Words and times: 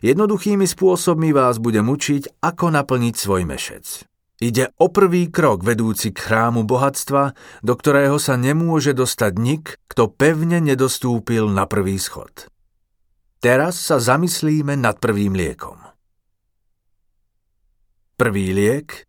Jednoduchými 0.00 0.64
spôsobmi 0.64 1.36
vás 1.36 1.60
budem 1.60 1.84
učiť, 1.84 2.40
ako 2.40 2.72
naplniť 2.72 3.14
svoj 3.16 3.44
mešec. 3.44 4.08
Ide 4.40 4.72
o 4.80 4.88
prvý 4.88 5.28
krok 5.28 5.60
vedúci 5.60 6.16
k 6.16 6.24
chrámu 6.24 6.64
bohatstva, 6.64 7.36
do 7.60 7.76
ktorého 7.76 8.16
sa 8.16 8.40
nemôže 8.40 8.96
dostať 8.96 9.32
nik, 9.36 9.76
kto 9.92 10.08
pevne 10.08 10.64
nedostúpil 10.64 11.52
na 11.52 11.68
prvý 11.68 12.00
schod. 12.00 12.48
Teraz 13.44 13.76
sa 13.76 14.00
zamyslíme 14.00 14.80
nad 14.80 14.96
prvým 14.96 15.36
liekom. 15.36 15.76
Prvý 18.16 18.56
liek 18.56 19.04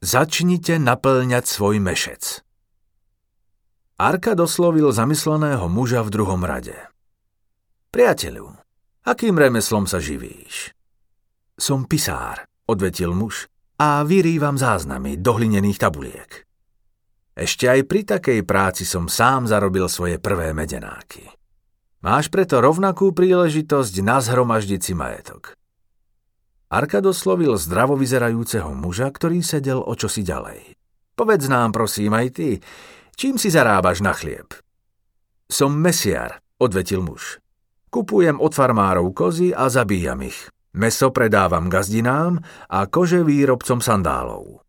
Začnite 0.00 0.80
naplňať 0.80 1.44
svoj 1.44 1.78
mešec. 1.84 2.40
Arka 4.00 4.32
doslovil 4.32 4.88
zamysleného 4.90 5.68
muža 5.68 6.02
v 6.02 6.10
druhom 6.10 6.42
rade. 6.42 6.74
Priateľu, 7.92 8.61
akým 9.02 9.34
remeslom 9.38 9.86
sa 9.86 9.98
živíš? 9.98 10.74
Som 11.58 11.86
pisár, 11.86 12.46
odvetil 12.66 13.14
muž 13.14 13.50
a 13.78 14.06
vyrývam 14.06 14.54
záznamy 14.54 15.18
do 15.18 15.34
hlinených 15.36 15.78
tabuliek. 15.78 16.30
Ešte 17.32 17.64
aj 17.66 17.80
pri 17.88 18.00
takej 18.04 18.40
práci 18.44 18.84
som 18.84 19.08
sám 19.08 19.48
zarobil 19.48 19.88
svoje 19.88 20.20
prvé 20.20 20.52
medenáky. 20.52 21.24
Máš 22.02 22.28
preto 22.28 22.58
rovnakú 22.60 23.14
príležitosť 23.14 23.94
nazhromaždiť 24.02 24.80
si 24.82 24.92
majetok. 24.92 25.54
Arka 26.72 27.04
doslovil 27.04 27.60
zdravo 27.60 28.00
vyzerajúceho 28.00 28.72
muža, 28.72 29.12
ktorý 29.12 29.44
sedel 29.44 29.80
o 29.84 29.92
čosi 29.92 30.24
ďalej. 30.24 30.78
Povedz 31.12 31.44
nám, 31.46 31.76
prosím, 31.76 32.16
aj 32.16 32.28
ty, 32.32 32.48
čím 33.12 33.36
si 33.36 33.52
zarábaš 33.52 34.00
na 34.00 34.16
chlieb? 34.16 34.56
Som 35.52 35.76
mesiar, 35.76 36.40
odvetil 36.56 37.04
muž. 37.04 37.41
Kupujem 37.92 38.40
od 38.40 38.56
farmárov 38.56 39.12
kozy 39.12 39.52
a 39.52 39.68
zabíjam 39.68 40.24
ich. 40.24 40.48
Meso 40.72 41.12
predávam 41.12 41.68
gazdinám 41.68 42.40
a 42.72 42.88
kože 42.88 43.20
výrobcom 43.20 43.84
sandálov. 43.84 44.64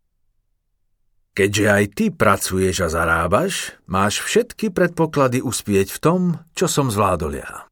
Keďže 1.32 1.64
aj 1.64 1.84
ty 1.96 2.04
pracuješ 2.12 2.84
a 2.84 2.88
zarábaš, 2.92 3.80
máš 3.88 4.20
všetky 4.20 4.68
predpoklady 4.68 5.40
uspieť 5.40 5.96
v 5.96 5.98
tom, 6.04 6.20
čo 6.52 6.68
som 6.68 6.92
zvládol 6.92 7.40
ja. 7.40 7.64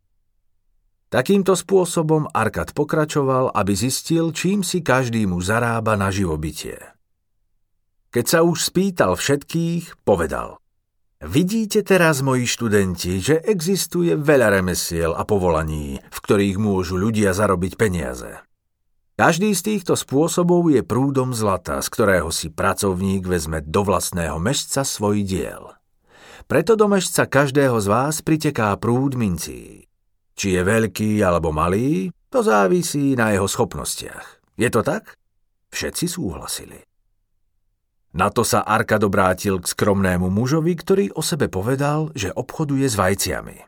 Takýmto 1.13 1.53
spôsobom 1.53 2.33
Arkad 2.33 2.73
pokračoval, 2.73 3.53
aby 3.53 3.77
zistil, 3.77 4.33
čím 4.33 4.65
si 4.65 4.81
každý 4.81 5.29
mu 5.29 5.45
zarába 5.45 6.01
na 6.01 6.09
živobytie. 6.09 6.81
Keď 8.09 8.25
sa 8.25 8.41
už 8.41 8.73
spýtal 8.73 9.21
všetkých, 9.21 10.01
povedal 10.01 10.62
Vidíte 11.23 11.87
teraz, 11.87 12.19
moji 12.19 12.51
študenti, 12.51 13.23
že 13.23 13.39
existuje 13.47 14.19
veľa 14.19 14.59
remesiel 14.59 15.15
a 15.15 15.23
povolaní, 15.23 16.03
v 16.03 16.19
ktorých 16.19 16.59
môžu 16.59 16.99
ľudia 16.99 17.31
zarobiť 17.31 17.79
peniaze. 17.79 18.43
Každý 19.15 19.55
z 19.55 19.63
týchto 19.63 19.95
spôsobov 19.95 20.67
je 20.75 20.83
prúdom 20.83 21.31
zlata, 21.31 21.79
z 21.79 21.89
ktorého 21.95 22.35
si 22.35 22.51
pracovník 22.51 23.23
vezme 23.23 23.63
do 23.63 23.87
vlastného 23.87 24.35
mešca 24.43 24.83
svoj 24.83 25.23
diel. 25.23 25.71
Preto 26.51 26.75
do 26.75 26.91
mešca 26.91 27.31
každého 27.31 27.79
z 27.79 27.87
vás 27.87 28.19
priteká 28.19 28.75
prúd 28.75 29.15
mincí. 29.15 29.87
Či 30.35 30.59
je 30.59 30.63
veľký 30.67 31.23
alebo 31.23 31.55
malý, 31.55 32.11
to 32.35 32.43
závisí 32.43 33.15
na 33.15 33.31
jeho 33.31 33.47
schopnostiach. 33.47 34.59
Je 34.59 34.67
to 34.75 34.83
tak? 34.83 35.15
Všetci 35.71 36.11
súhlasili. 36.11 36.83
Na 38.13 38.29
to 38.29 38.45
sa 38.45 38.61
Arkad 38.61 39.01
obrátil 39.09 39.57
k 39.57 39.73
skromnému 39.73 40.29
mužovi, 40.29 40.77
ktorý 40.77 41.17
o 41.17 41.25
sebe 41.25 41.49
povedal, 41.49 42.13
že 42.13 42.29
obchoduje 42.29 42.85
s 42.85 42.97
vajciami. 43.01 43.65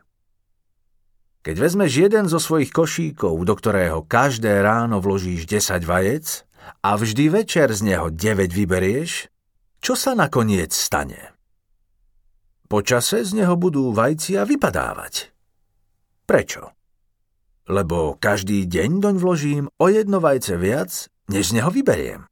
Keď 1.45 1.55
vezmeš 1.61 1.91
jeden 2.09 2.25
zo 2.29 2.37
svojich 2.37 2.73
košíkov, 2.73 3.37
do 3.41 3.53
ktorého 3.53 4.05
každé 4.05 4.61
ráno 4.61 5.01
vložíš 5.01 5.45
10 5.49 5.81
vajec 5.85 6.45
a 6.81 6.97
vždy 6.97 7.29
večer 7.29 7.73
z 7.73 7.93
neho 7.93 8.09
9 8.09 8.49
vyberieš, 8.49 9.29
čo 9.81 9.93
sa 9.93 10.17
nakoniec 10.17 10.73
stane? 10.73 11.37
Počase 12.65 13.21
z 13.21 13.37
neho 13.37 13.53
budú 13.53 13.93
vajcia 13.93 14.41
vypadávať. 14.41 15.29
Prečo? 16.25 16.73
Lebo 17.69 18.17
každý 18.17 18.65
deň 18.65 19.01
doň 19.01 19.15
vložím 19.21 19.63
o 19.77 19.85
jedno 19.89 20.17
vajce 20.17 20.57
viac, 20.57 21.09
než 21.29 21.53
z 21.53 21.61
neho 21.61 21.69
vyberiem. 21.69 22.25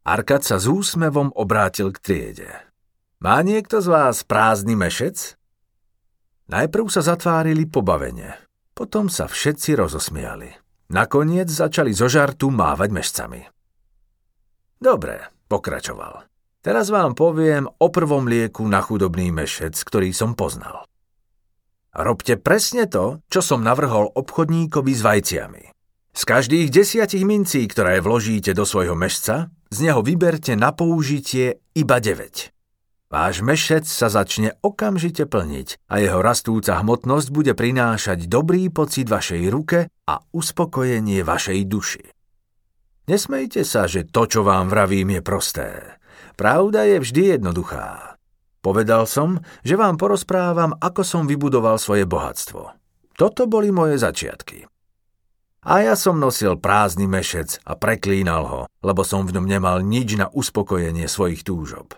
Arkad 0.00 0.40
sa 0.40 0.56
s 0.56 0.64
úsmevom 0.64 1.28
obrátil 1.36 1.92
k 1.92 1.98
triede. 2.00 2.50
Má 3.20 3.44
niekto 3.44 3.84
z 3.84 3.92
vás 3.92 4.24
prázdny 4.24 4.72
mešec? 4.72 5.36
Najprv 6.48 6.88
sa 6.88 7.04
zatvárili 7.04 7.68
pobavene, 7.68 8.40
potom 8.72 9.12
sa 9.12 9.28
všetci 9.28 9.76
rozosmiali. 9.76 10.48
Nakoniec 10.90 11.52
začali 11.52 11.92
zo 11.92 12.08
žartu 12.08 12.48
mávať 12.48 12.90
mešcami. 12.90 13.40
Dobre, 14.80 15.28
pokračoval. 15.52 16.24
Teraz 16.64 16.88
vám 16.88 17.12
poviem 17.12 17.68
o 17.68 17.86
prvom 17.92 18.24
lieku 18.24 18.64
na 18.64 18.80
chudobný 18.80 19.28
mešec, 19.28 19.76
ktorý 19.76 20.16
som 20.16 20.32
poznal. 20.32 20.88
Robte 21.92 22.40
presne 22.40 22.88
to, 22.88 23.20
čo 23.28 23.44
som 23.44 23.60
navrhol 23.60 24.08
obchodníkovi 24.16 24.92
s 24.96 25.02
vajciami. 25.04 25.64
Z 26.10 26.22
každých 26.24 26.72
desiatich 26.72 27.22
mincí, 27.22 27.68
ktoré 27.68 28.00
vložíte 28.00 28.56
do 28.56 28.64
svojho 28.64 28.96
mešca, 28.96 29.52
z 29.70 29.86
neho 29.86 30.02
vyberte 30.02 30.58
na 30.58 30.74
použitie 30.74 31.62
iba 31.78 32.02
9. 32.02 32.50
Váš 33.10 33.42
mešec 33.42 33.86
sa 33.86 34.10
začne 34.10 34.58
okamžite 34.62 35.26
plniť 35.26 35.86
a 35.86 36.02
jeho 36.02 36.18
rastúca 36.22 36.78
hmotnosť 36.78 37.28
bude 37.30 37.54
prinášať 37.54 38.26
dobrý 38.26 38.70
pocit 38.70 39.06
vašej 39.06 39.42
ruke 39.50 39.86
a 39.86 40.14
uspokojenie 40.34 41.22
vašej 41.22 41.60
duši. 41.70 42.04
Nesmejte 43.10 43.66
sa, 43.66 43.90
že 43.90 44.06
to, 44.06 44.26
čo 44.26 44.46
vám 44.46 44.70
vravím, 44.70 45.18
je 45.18 45.22
prosté. 45.22 45.68
Pravda 46.38 46.86
je 46.86 47.02
vždy 47.02 47.22
jednoduchá. 47.38 48.18
Povedal 48.62 49.06
som, 49.06 49.42
že 49.66 49.74
vám 49.74 49.98
porozprávam, 49.98 50.74
ako 50.78 51.02
som 51.02 51.26
vybudoval 51.26 51.78
svoje 51.78 52.06
bohatstvo. 52.06 52.74
Toto 53.18 53.50
boli 53.50 53.74
moje 53.74 53.98
začiatky. 53.98 54.66
A 55.60 55.84
ja 55.84 55.92
som 55.92 56.16
nosil 56.16 56.56
prázdny 56.56 57.04
mešec 57.04 57.60
a 57.68 57.76
preklínal 57.76 58.44
ho, 58.48 58.62
lebo 58.80 59.04
som 59.04 59.28
v 59.28 59.36
ňom 59.36 59.44
nemal 59.44 59.84
nič 59.84 60.16
na 60.16 60.32
uspokojenie 60.32 61.04
svojich 61.04 61.44
túžob. 61.44 61.92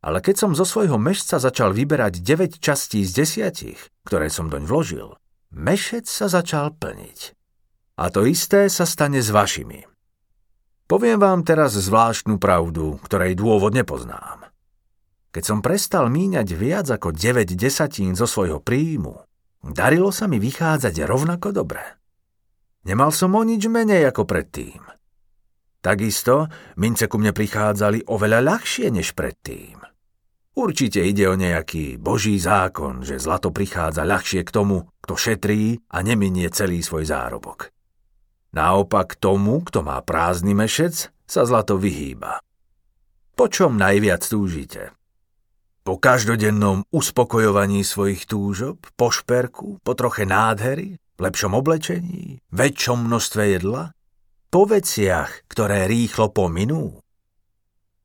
Ale 0.00 0.24
keď 0.24 0.36
som 0.40 0.56
zo 0.56 0.64
svojho 0.64 0.96
mešca 0.96 1.36
začal 1.36 1.76
vyberať 1.76 2.24
9 2.24 2.56
častí 2.56 3.04
z 3.04 3.20
desiatich, 3.20 3.76
ktoré 4.08 4.32
som 4.32 4.48
doň 4.48 4.64
vložil, 4.64 5.12
mešec 5.52 6.08
sa 6.08 6.32
začal 6.32 6.72
plniť. 6.72 7.36
A 8.00 8.08
to 8.08 8.24
isté 8.24 8.72
sa 8.72 8.88
stane 8.88 9.20
s 9.20 9.28
vašimi. 9.28 9.84
Poviem 10.88 11.20
vám 11.20 11.44
teraz 11.44 11.76
zvláštnu 11.76 12.40
pravdu, 12.40 12.96
ktorej 13.04 13.36
dôvod 13.36 13.76
nepoznám. 13.76 14.48
Keď 15.36 15.44
som 15.44 15.60
prestal 15.60 16.08
míňať 16.08 16.48
viac 16.56 16.88
ako 16.88 17.12
9 17.12 17.44
desatín 17.60 18.16
zo 18.16 18.24
svojho 18.24 18.64
príjmu, 18.64 19.20
darilo 19.68 20.08
sa 20.16 20.24
mi 20.24 20.40
vychádzať 20.40 21.04
rovnako 21.04 21.52
dobre. 21.52 21.99
Nemal 22.84 23.12
som 23.12 23.36
o 23.36 23.42
nič 23.44 23.68
menej 23.68 24.08
ako 24.08 24.24
predtým. 24.24 24.80
Takisto 25.80 26.48
mince 26.76 27.08
ku 27.08 27.16
mne 27.16 27.32
prichádzali 27.32 28.08
oveľa 28.12 28.40
ľahšie 28.44 28.92
než 28.92 29.16
predtým. 29.16 29.80
Určite 30.60 31.00
ide 31.00 31.24
o 31.24 31.40
nejaký 31.40 31.96
boží 31.96 32.36
zákon, 32.36 33.00
že 33.00 33.16
zlato 33.16 33.48
prichádza 33.48 34.04
ľahšie 34.04 34.44
k 34.44 34.50
tomu, 34.52 34.92
kto 35.00 35.16
šetrí 35.16 35.80
a 35.88 36.04
neminie 36.04 36.52
celý 36.52 36.84
svoj 36.84 37.08
zárobok. 37.08 37.72
Naopak 38.52 39.16
tomu, 39.16 39.64
kto 39.64 39.80
má 39.80 39.96
prázdny 40.04 40.52
mešec, 40.52 41.08
sa 41.24 41.42
zlato 41.48 41.80
vyhýba. 41.80 42.44
Po 43.32 43.48
čom 43.48 43.80
najviac 43.80 44.20
túžite? 44.20 44.92
Po 45.80 45.96
každodennom 45.96 46.84
uspokojovaní 46.92 47.80
svojich 47.80 48.28
túžob, 48.28 48.84
po 49.00 49.08
šperku, 49.08 49.80
po 49.80 49.96
troche 49.96 50.28
nádhery, 50.28 50.99
lepšom 51.20 51.52
oblečení, 51.52 52.40
väčšom 52.50 53.06
množstve 53.06 53.42
jedla, 53.60 53.92
po 54.50 54.66
veciach, 54.66 55.46
ktoré 55.46 55.86
rýchlo 55.86 56.34
pominú? 56.34 56.98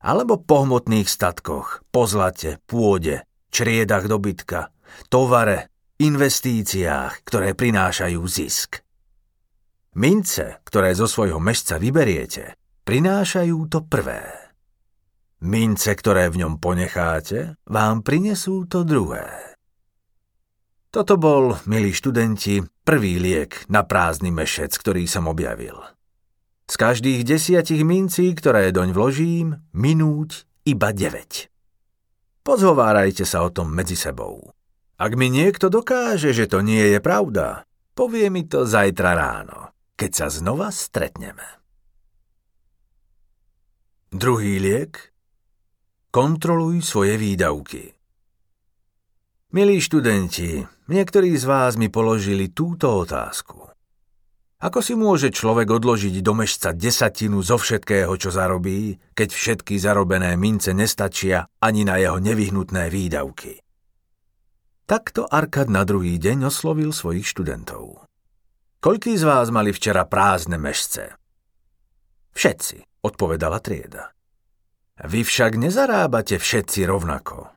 Alebo 0.05 0.37
po 0.37 0.67
hmotných 0.67 1.09
statkoch, 1.09 1.81
po 1.89 2.05
zlate, 2.05 2.61
pôde, 2.69 3.25
čriedach 3.49 4.05
dobytka, 4.05 4.69
tovare, 5.09 5.73
investíciách, 5.97 7.25
ktoré 7.25 7.57
prinášajú 7.57 8.21
zisk. 8.27 8.85
Mince, 9.95 10.59
ktoré 10.67 10.91
zo 10.91 11.07
svojho 11.07 11.39
mešca 11.39 11.79
vyberiete, 11.79 12.59
prinášajú 12.83 13.57
to 13.71 13.79
prvé. 13.87 14.27
Mince, 15.47 15.95
ktoré 15.95 16.27
v 16.27 16.43
ňom 16.43 16.59
ponecháte, 16.59 17.55
vám 17.65 18.03
prinesú 18.03 18.67
to 18.67 18.83
druhé. 18.83 19.55
Toto 20.91 21.15
bol, 21.15 21.59
milí 21.67 21.91
študenti, 21.95 22.59
prvý 22.85 23.17
liek 23.17 23.65
na 23.67 23.81
prázdny 23.81 24.29
mešec, 24.29 24.71
ktorý 24.77 25.09
som 25.09 25.25
objavil. 25.25 25.75
Z 26.69 26.75
každých 26.77 27.25
desiatich 27.25 27.81
mincí, 27.81 28.31
ktoré 28.37 28.69
doň 28.69 28.93
vložím, 28.93 29.59
minúť 29.73 30.45
iba 30.63 30.93
9. 30.93 32.45
Pozhovárajte 32.45 33.25
sa 33.25 33.41
o 33.41 33.49
tom 33.49 33.73
medzi 33.73 33.97
sebou. 33.97 34.53
Ak 34.95 35.17
mi 35.17 35.33
niekto 35.33 35.67
dokáže, 35.67 36.31
že 36.31 36.45
to 36.47 36.63
nie 36.63 36.95
je 36.95 36.99
pravda, 37.01 37.65
Povie 37.95 38.27
mi 38.27 38.43
to 38.43 38.67
zajtra 38.67 39.15
ráno, 39.15 39.71
keď 39.95 40.11
sa 40.11 40.27
znova 40.27 40.67
stretneme. 40.67 41.63
Druhý 44.11 44.59
liek. 44.59 45.15
Kontroluj 46.11 46.83
svoje 46.83 47.15
výdavky. 47.15 47.95
Milí 49.55 49.79
študenti, 49.79 50.67
niektorí 50.91 51.31
z 51.39 51.47
vás 51.47 51.79
mi 51.79 51.87
položili 51.87 52.51
túto 52.51 52.91
otázku. 52.91 53.71
Ako 54.59 54.83
si 54.83 54.99
môže 54.99 55.31
človek 55.31 55.79
odložiť 55.79 56.19
do 56.19 56.35
mešca 56.35 56.75
desatinu 56.75 57.39
zo 57.39 57.55
všetkého, 57.55 58.11
čo 58.19 58.35
zarobí, 58.35 58.99
keď 59.15 59.29
všetky 59.31 59.79
zarobené 59.79 60.35
mince 60.35 60.75
nestačia 60.75 61.47
ani 61.63 61.87
na 61.87 61.95
jeho 61.95 62.19
nevyhnutné 62.19 62.91
výdavky? 62.91 63.63
Takto 64.83 65.23
Arkad 65.23 65.71
na 65.71 65.87
druhý 65.87 66.19
deň 66.19 66.51
oslovil 66.51 66.91
svojich 66.91 67.23
študentov. 67.23 68.03
Koľký 68.83 69.15
z 69.15 69.23
vás 69.23 69.55
mali 69.55 69.71
včera 69.71 70.03
prázdne 70.03 70.59
mešce? 70.59 71.15
Všetci, 72.35 73.07
odpovedala 73.07 73.63
trieda. 73.63 74.11
Vy 74.99 75.23
však 75.23 75.55
nezarábate 75.55 76.43
všetci 76.43 76.83
rovnako. 76.83 77.55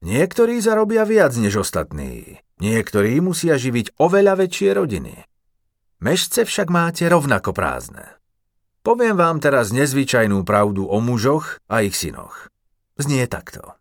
Niektorí 0.00 0.64
zarobia 0.64 1.04
viac 1.04 1.36
než 1.36 1.60
ostatní, 1.60 2.40
niektorí 2.56 3.20
musia 3.20 3.60
živiť 3.60 4.00
oveľa 4.00 4.40
väčšie 4.40 4.70
rodiny. 4.72 5.28
Mešce 6.00 6.48
však 6.48 6.72
máte 6.72 7.04
rovnako 7.04 7.52
prázdne. 7.52 8.16
Poviem 8.80 9.12
vám 9.12 9.44
teraz 9.44 9.76
nezvyčajnú 9.76 10.40
pravdu 10.48 10.88
o 10.88 11.04
mužoch 11.04 11.60
a 11.68 11.84
ich 11.84 11.92
synoch. 11.92 12.48
Znie 12.96 13.28
takto. 13.28 13.76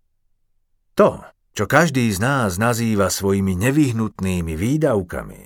To, 1.00 1.24
čo 1.56 1.63
každý 1.71 2.12
z 2.12 2.19
nás 2.19 2.60
nazýva 2.60 3.07
svojimi 3.07 3.56
nevyhnutnými 3.56 4.60
výdavkami, 4.60 5.42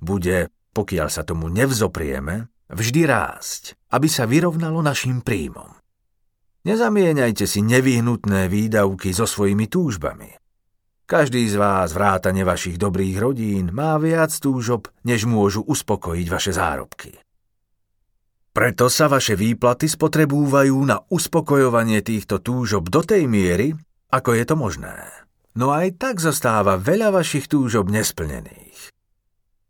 bude, 0.00 0.48
pokiaľ 0.72 1.08
sa 1.12 1.28
tomu 1.28 1.52
nevzoprieme, 1.52 2.48
vždy 2.72 3.04
rásť, 3.04 3.76
aby 3.92 4.08
sa 4.08 4.24
vyrovnalo 4.24 4.80
našim 4.80 5.20
príjmom. 5.20 5.76
Nezamieňajte 6.66 7.46
si 7.46 7.62
nevyhnutné 7.62 8.50
výdavky 8.50 9.14
so 9.14 9.22
svojimi 9.22 9.70
túžbami. 9.70 10.34
Každý 11.06 11.46
z 11.46 11.54
vás, 11.54 11.94
vrátane 11.94 12.42
vašich 12.42 12.74
dobrých 12.74 13.16
rodín, 13.22 13.70
má 13.70 13.94
viac 14.02 14.34
túžob, 14.34 14.90
než 15.06 15.30
môžu 15.30 15.62
uspokojiť 15.62 16.26
vaše 16.26 16.50
zárobky. 16.50 17.14
Preto 18.50 18.90
sa 18.90 19.06
vaše 19.06 19.38
výplaty 19.38 19.86
spotrebúvajú 19.86 20.74
na 20.82 20.98
uspokojovanie 21.06 22.02
týchto 22.02 22.42
túžob 22.42 22.90
do 22.90 23.06
tej 23.06 23.30
miery, 23.30 23.78
ako 24.10 24.34
je 24.34 24.42
to 24.42 24.58
možné 24.58 25.26
no 25.56 25.72
aj 25.72 25.96
tak 25.96 26.20
zostáva 26.20 26.76
veľa 26.76 27.10
vašich 27.16 27.48
túžob 27.48 27.88
nesplnených. 27.88 28.92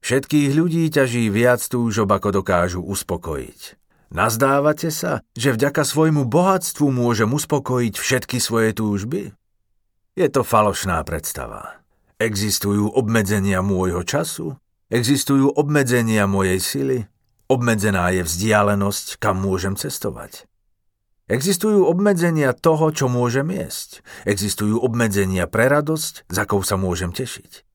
Všetkých 0.02 0.50
ľudí 0.54 0.90
ťaží 0.90 1.30
viac 1.30 1.62
túžob, 1.62 2.10
ako 2.10 2.42
dokážu 2.42 2.82
uspokojiť. 2.82 3.85
Nazdávate 4.10 4.94
sa, 4.94 5.18
že 5.34 5.50
vďaka 5.50 5.82
svojmu 5.82 6.30
bohatstvu 6.30 6.86
môžem 6.94 7.30
uspokojiť 7.30 7.94
všetky 7.98 8.38
svoje 8.38 8.70
túžby? 8.72 9.34
Je 10.14 10.28
to 10.30 10.46
falošná 10.46 11.02
predstava. 11.02 11.82
Existujú 12.16 12.88
obmedzenia 12.94 13.60
môjho 13.60 14.00
času, 14.06 14.56
existujú 14.88 15.52
obmedzenia 15.52 16.24
mojej 16.24 16.60
sily, 16.62 16.98
obmedzená 17.50 18.08
je 18.14 18.22
vzdialenosť, 18.24 19.20
kam 19.20 19.42
môžem 19.42 19.76
cestovať. 19.76 20.48
Existujú 21.26 21.82
obmedzenia 21.90 22.54
toho, 22.54 22.94
čo 22.94 23.10
môžem 23.10 23.50
jesť. 23.50 24.06
Existujú 24.22 24.78
obmedzenia 24.78 25.50
pre 25.50 25.66
radosť, 25.66 26.30
za 26.30 26.46
akou 26.46 26.62
sa 26.62 26.78
môžem 26.78 27.10
tešiť. 27.10 27.66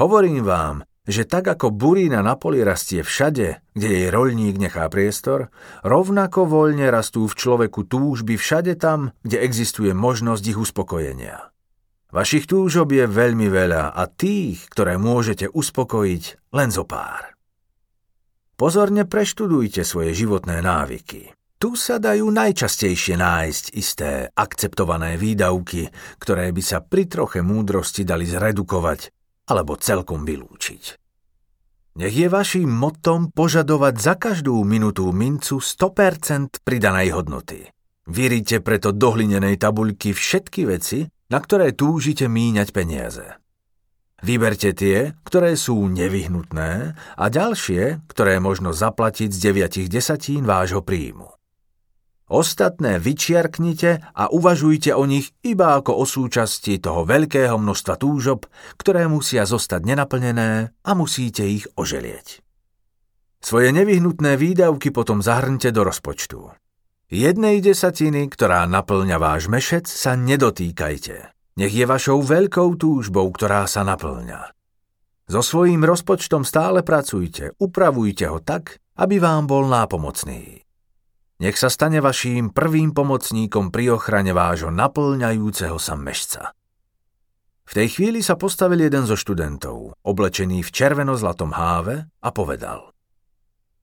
Hovorím 0.00 0.40
vám, 0.42 0.88
že 1.04 1.28
tak 1.28 1.44
ako 1.52 1.68
burína 1.68 2.24
na 2.24 2.34
poli 2.40 2.64
rastie 2.64 3.04
všade, 3.04 3.60
kde 3.76 3.88
jej 3.88 4.08
roľník 4.08 4.56
nechá 4.56 4.88
priestor, 4.88 5.52
rovnako 5.84 6.48
voľne 6.48 6.88
rastú 6.88 7.28
v 7.28 7.36
človeku 7.36 7.84
túžby 7.84 8.40
všade 8.40 8.80
tam, 8.80 9.12
kde 9.20 9.44
existuje 9.44 9.92
možnosť 9.92 10.44
ich 10.48 10.58
uspokojenia. 10.58 11.52
Vašich 12.14 12.46
túžob 12.46 12.94
je 12.94 13.04
veľmi 13.04 13.50
veľa 13.50 13.92
a 13.92 14.02
tých, 14.06 14.70
ktoré 14.70 14.96
môžete 14.96 15.50
uspokojiť, 15.50 16.54
len 16.54 16.70
zo 16.70 16.86
pár. 16.86 17.34
Pozorne 18.54 19.02
preštudujte 19.02 19.82
svoje 19.82 20.14
životné 20.14 20.62
návyky. 20.62 21.34
Tu 21.58 21.74
sa 21.74 21.98
dajú 21.98 22.30
najčastejšie 22.30 23.18
nájsť 23.18 23.64
isté 23.74 24.30
akceptované 24.30 25.18
výdavky, 25.18 25.90
ktoré 26.22 26.54
by 26.54 26.62
sa 26.62 26.78
pri 26.84 27.10
troche 27.10 27.42
múdrosti 27.42 28.06
dali 28.06 28.30
zredukovať 28.30 29.23
alebo 29.48 29.76
celkom 29.76 30.24
vylúčiť. 30.24 31.00
Nech 31.94 32.14
je 32.14 32.26
vašim 32.26 32.66
motom 32.66 33.30
požadovať 33.30 33.94
za 34.02 34.14
každú 34.18 34.66
minutú 34.66 35.14
mincu 35.14 35.62
100% 35.62 36.66
pridanej 36.66 37.14
hodnoty. 37.14 37.70
Vyrite 38.10 38.58
preto 38.60 38.90
do 38.90 39.14
hlinenej 39.14 39.56
tabuľky 39.56 40.10
všetky 40.10 40.66
veci, 40.66 41.06
na 41.30 41.38
ktoré 41.38 41.70
túžite 41.72 42.26
míňať 42.26 42.68
peniaze. 42.74 43.38
Vyberte 44.24 44.72
tie, 44.72 45.14
ktoré 45.22 45.54
sú 45.54 45.86
nevyhnutné 45.86 46.96
a 46.96 47.24
ďalšie, 47.28 48.08
ktoré 48.08 48.40
možno 48.40 48.72
zaplatiť 48.72 49.30
z 49.30 49.38
9 49.52 49.92
desatín 49.92 50.48
vášho 50.48 50.80
príjmu. 50.80 51.30
Ostatné 52.24 52.96
vyčiarknite 52.96 54.00
a 54.16 54.32
uvažujte 54.32 54.96
o 54.96 55.04
nich 55.04 55.36
iba 55.44 55.76
ako 55.76 55.92
o 56.00 56.04
súčasti 56.08 56.80
toho 56.80 57.04
veľkého 57.04 57.60
množstva 57.60 58.00
túžob, 58.00 58.48
ktoré 58.80 59.04
musia 59.12 59.44
zostať 59.44 59.84
nenaplnené 59.84 60.72
a 60.72 60.90
musíte 60.96 61.44
ich 61.44 61.68
oželieť. 61.76 62.40
Svoje 63.44 63.76
nevyhnutné 63.76 64.40
výdavky 64.40 64.88
potom 64.88 65.20
zahrňte 65.20 65.68
do 65.68 65.84
rozpočtu. 65.84 66.48
Jednej 67.12 67.60
desatiny, 67.60 68.32
ktorá 68.32 68.64
naplňa 68.64 69.20
váš 69.20 69.52
mešec, 69.52 69.84
sa 69.84 70.16
nedotýkajte. 70.16 71.28
Nech 71.60 71.76
je 71.76 71.84
vašou 71.84 72.24
veľkou 72.24 72.80
túžbou, 72.80 73.28
ktorá 73.28 73.68
sa 73.68 73.84
naplňa. 73.84 74.48
So 75.28 75.44
svojím 75.44 75.84
rozpočtom 75.84 76.48
stále 76.48 76.80
pracujte, 76.80 77.52
upravujte 77.60 78.32
ho 78.32 78.40
tak, 78.40 78.80
aby 78.96 79.20
vám 79.20 79.44
bol 79.44 79.68
nápomocný. 79.68 80.63
Nech 81.44 81.60
sa 81.60 81.68
stane 81.68 82.00
vaším 82.00 82.56
prvým 82.56 82.96
pomocníkom 82.96 83.68
pri 83.68 84.00
ochrane 84.00 84.32
vášho 84.32 84.72
naplňajúceho 84.72 85.76
sa 85.76 85.92
mešca. 85.92 86.56
V 87.68 87.72
tej 87.76 87.88
chvíli 87.92 88.24
sa 88.24 88.40
postavil 88.40 88.80
jeden 88.80 89.04
zo 89.04 89.12
študentov, 89.12 89.92
oblečený 90.08 90.64
v 90.64 90.72
červeno-zlatom 90.72 91.52
háve 91.52 92.08
a 92.08 92.28
povedal 92.32 92.96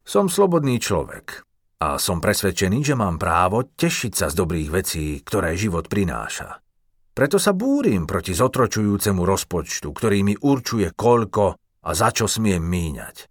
Som 0.02 0.26
slobodný 0.26 0.82
človek 0.82 1.46
a 1.86 2.02
som 2.02 2.18
presvedčený, 2.18 2.82
že 2.82 2.98
mám 2.98 3.22
právo 3.22 3.70
tešiť 3.78 4.14
sa 4.18 4.34
z 4.34 4.42
dobrých 4.42 4.70
vecí, 4.74 5.22
ktoré 5.22 5.54
život 5.54 5.86
prináša. 5.86 6.66
Preto 7.14 7.38
sa 7.38 7.54
búrim 7.54 8.10
proti 8.10 8.34
zotročujúcemu 8.34 9.22
rozpočtu, 9.22 9.94
ktorý 9.94 10.26
mi 10.26 10.34
určuje 10.34 10.98
koľko 10.98 11.62
a 11.62 11.90
za 11.94 12.10
čo 12.10 12.26
smiem 12.26 12.66
míňať. 12.66 13.31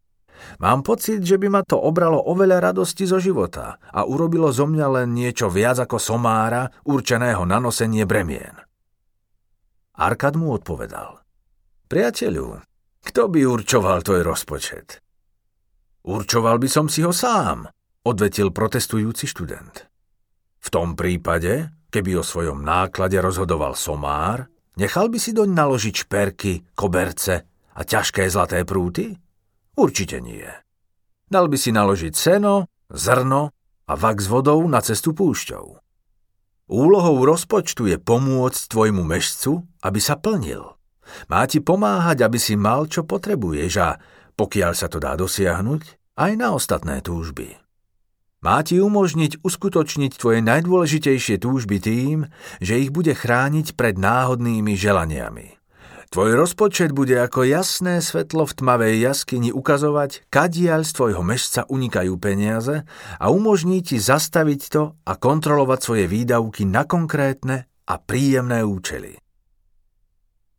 Mám 0.60 0.84
pocit, 0.84 1.24
že 1.24 1.40
by 1.40 1.48
ma 1.48 1.62
to 1.64 1.80
obralo 1.80 2.20
oveľa 2.20 2.72
radosti 2.72 3.08
zo 3.08 3.16
života 3.16 3.80
a 3.90 4.04
urobilo 4.04 4.52
zo 4.52 4.68
mňa 4.68 4.86
len 5.00 5.16
niečo 5.16 5.48
viac 5.48 5.80
ako 5.80 5.96
somára 5.96 6.68
určeného 6.84 7.42
na 7.48 7.58
nosenie 7.62 8.04
bremien. 8.04 8.56
Arkad 10.00 10.36
mu 10.36 10.56
odpovedal. 10.56 11.20
Priateľu, 11.90 12.64
kto 13.04 13.22
by 13.28 13.40
určoval 13.44 14.00
tvoj 14.04 14.20
rozpočet? 14.24 15.00
Určoval 16.06 16.56
by 16.56 16.68
som 16.68 16.86
si 16.88 17.04
ho 17.04 17.12
sám, 17.12 17.68
odvetil 18.08 18.48
protestujúci 18.52 19.28
študent. 19.28 19.88
V 20.60 20.68
tom 20.68 20.96
prípade, 20.96 21.72
keby 21.92 22.20
o 22.20 22.24
svojom 22.24 22.64
náklade 22.64 23.16
rozhodoval 23.20 23.76
somár, 23.76 24.48
nechal 24.76 25.12
by 25.12 25.18
si 25.20 25.36
doň 25.36 25.48
naložiť 25.52 25.94
šperky, 26.08 26.72
koberce 26.72 27.44
a 27.76 27.80
ťažké 27.84 28.28
zlaté 28.28 28.64
prúty? 28.64 29.12
Určite 29.78 30.18
nie. 30.18 30.46
Dal 31.30 31.46
by 31.46 31.56
si 31.56 31.70
naložiť 31.70 32.14
seno, 32.14 32.66
zrno 32.90 33.54
a 33.86 33.92
vak 33.94 34.18
s 34.18 34.26
vodou 34.26 34.62
na 34.66 34.82
cestu 34.82 35.14
púšťou. 35.14 35.78
Úlohou 36.70 37.26
rozpočtu 37.26 37.90
je 37.90 37.98
pomôcť 37.98 38.60
tvojmu 38.70 39.02
mešcu, 39.02 39.66
aby 39.82 39.98
sa 39.98 40.14
plnil. 40.14 40.62
Má 41.26 41.42
ti 41.50 41.58
pomáhať, 41.58 42.22
aby 42.22 42.38
si 42.38 42.54
mal, 42.54 42.86
čo 42.86 43.02
potrebuješ 43.02 43.72
a, 43.82 43.98
pokiaľ 44.38 44.72
sa 44.78 44.86
to 44.86 45.02
dá 45.02 45.18
dosiahnuť, 45.18 46.14
aj 46.14 46.32
na 46.38 46.54
ostatné 46.54 47.02
túžby. 47.02 47.58
Má 48.40 48.64
ti 48.64 48.80
umožniť 48.80 49.44
uskutočniť 49.44 50.16
tvoje 50.16 50.40
najdôležitejšie 50.40 51.44
túžby 51.44 51.76
tým, 51.76 52.24
že 52.64 52.80
ich 52.80 52.88
bude 52.88 53.12
chrániť 53.12 53.76
pred 53.76 54.00
náhodnými 54.00 54.72
želaniami. 54.72 55.59
Tvoj 56.10 56.42
rozpočet 56.42 56.90
bude 56.90 57.14
ako 57.14 57.46
jasné 57.46 58.02
svetlo 58.02 58.42
v 58.42 58.58
tmavej 58.58 58.98
jaskyni 58.98 59.54
ukazovať, 59.54 60.26
kadiaľ 60.26 60.82
z 60.82 60.90
tvojho 60.98 61.22
mešca 61.22 61.70
unikajú 61.70 62.18
peniaze 62.18 62.82
a 63.22 63.30
umožní 63.30 63.78
ti 63.78 64.02
zastaviť 64.02 64.60
to 64.74 64.98
a 65.06 65.12
kontrolovať 65.14 65.78
svoje 65.78 66.04
výdavky 66.10 66.66
na 66.66 66.82
konkrétne 66.82 67.70
a 67.86 67.94
príjemné 68.02 68.66
účely. 68.66 69.22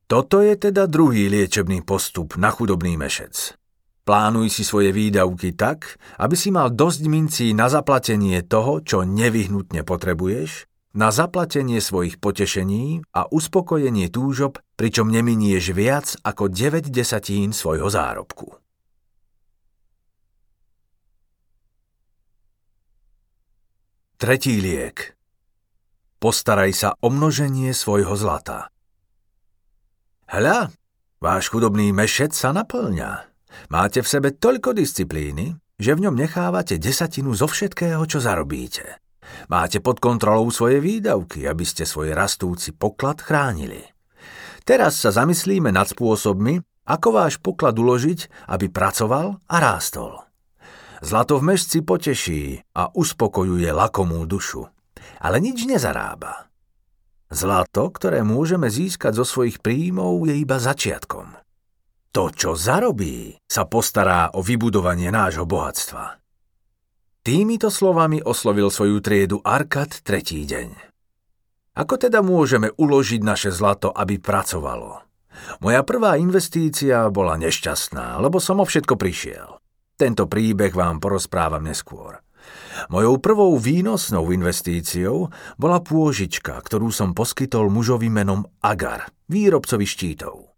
Toto 0.07 0.39
je 0.39 0.55
teda 0.55 0.87
druhý 0.87 1.27
liečebný 1.27 1.83
postup 1.83 2.39
na 2.39 2.47
chudobný 2.47 2.95
mešec. 2.95 3.51
Plánuj 4.07 4.55
si 4.55 4.63
svoje 4.63 4.95
výdavky 4.95 5.51
tak, 5.51 5.99
aby 6.15 6.35
si 6.39 6.47
mal 6.55 6.71
dosť 6.71 7.11
mincí 7.11 7.51
na 7.51 7.67
zaplatenie 7.67 8.39
toho, 8.47 8.79
čo 8.79 9.03
nevyhnutne 9.03 9.83
potrebuješ, 9.83 10.71
na 10.91 11.11
zaplatenie 11.11 11.79
svojich 11.79 12.19
potešení 12.19 13.03
a 13.15 13.27
uspokojenie 13.31 14.11
túžob, 14.11 14.59
pričom 14.75 15.07
neminieš 15.07 15.71
viac 15.71 16.07
ako 16.23 16.51
9 16.51 16.91
desatín 16.91 17.55
svojho 17.55 17.87
zárobku. 17.87 18.59
Tretí 24.21 24.61
liek. 24.61 25.17
Postaraj 26.21 26.71
sa 26.77 26.89
o 27.01 27.09
množenie 27.09 27.73
svojho 27.73 28.13
zlata. 28.13 28.69
Hľa, 30.29 30.69
váš 31.17 31.49
chudobný 31.49 31.89
mešec 31.89 32.29
sa 32.29 32.53
naplňa. 32.53 33.25
Máte 33.73 34.05
v 34.05 34.07
sebe 34.07 34.29
toľko 34.29 34.77
disciplíny, 34.77 35.57
že 35.81 35.97
v 35.97 36.05
ňom 36.05 36.13
nechávate 36.13 36.77
desatinu 36.77 37.33
zo 37.33 37.49
všetkého, 37.49 38.05
čo 38.05 38.21
zarobíte. 38.21 39.00
Máte 39.47 39.83
pod 39.83 40.01
kontrolou 40.01 40.49
svoje 40.49 40.81
výdavky, 40.81 41.45
aby 41.45 41.65
ste 41.65 41.85
svoj 41.85 42.13
rastúci 42.15 42.73
poklad 42.73 43.21
chránili. 43.21 43.81
Teraz 44.61 45.01
sa 45.01 45.09
zamyslíme 45.09 45.73
nad 45.73 45.89
spôsobmi, 45.89 46.61
ako 46.85 47.07
váš 47.13 47.41
poklad 47.41 47.77
uložiť, 47.77 48.49
aby 48.49 48.69
pracoval 48.69 49.41
a 49.49 49.55
rástol. 49.57 50.21
Zlato 51.01 51.41
v 51.41 51.53
mešci 51.53 51.81
poteší 51.81 52.61
a 52.77 52.93
uspokojuje 52.93 53.73
lakomú 53.73 54.21
dušu, 54.29 54.69
ale 55.17 55.41
nič 55.41 55.65
nezarába. 55.65 56.45
Zlato, 57.31 57.89
ktoré 57.89 58.21
môžeme 58.21 58.69
získať 58.69 59.17
zo 59.17 59.25
svojich 59.25 59.65
príjmov, 59.65 60.29
je 60.29 60.35
iba 60.37 60.61
začiatkom. 60.61 61.41
To, 62.11 62.27
čo 62.29 62.59
zarobí, 62.59 63.39
sa 63.47 63.65
postará 63.65 64.35
o 64.35 64.43
vybudovanie 64.43 65.09
nášho 65.09 65.47
bohatstva. 65.47 66.20
Týmito 67.21 67.69
slovami 67.69 68.17
oslovil 68.25 68.73
svoju 68.73 68.97
triedu 68.97 69.45
Arkad 69.45 69.93
tretí 70.01 70.41
deň. 70.41 70.73
Ako 71.77 72.01
teda 72.01 72.25
môžeme 72.25 72.73
uložiť 72.73 73.21
naše 73.21 73.53
zlato, 73.53 73.93
aby 73.93 74.17
pracovalo? 74.17 75.05
Moja 75.61 75.85
prvá 75.85 76.17
investícia 76.17 77.05
bola 77.13 77.37
nešťastná, 77.37 78.17
lebo 78.17 78.41
som 78.41 78.57
o 78.57 78.65
všetko 78.65 78.97
prišiel. 78.97 79.61
Tento 80.01 80.25
príbeh 80.25 80.73
vám 80.73 80.97
porozprávam 80.97 81.61
neskôr. 81.61 82.17
Mojou 82.89 83.21
prvou 83.21 83.53
výnosnou 83.61 84.33
investíciou 84.33 85.29
bola 85.61 85.77
pôžička, 85.77 86.57
ktorú 86.57 86.89
som 86.89 87.13
poskytol 87.13 87.69
mužovi 87.69 88.09
menom 88.09 88.49
Agar, 88.65 89.13
výrobcovi 89.29 89.85
štítov. 89.85 90.50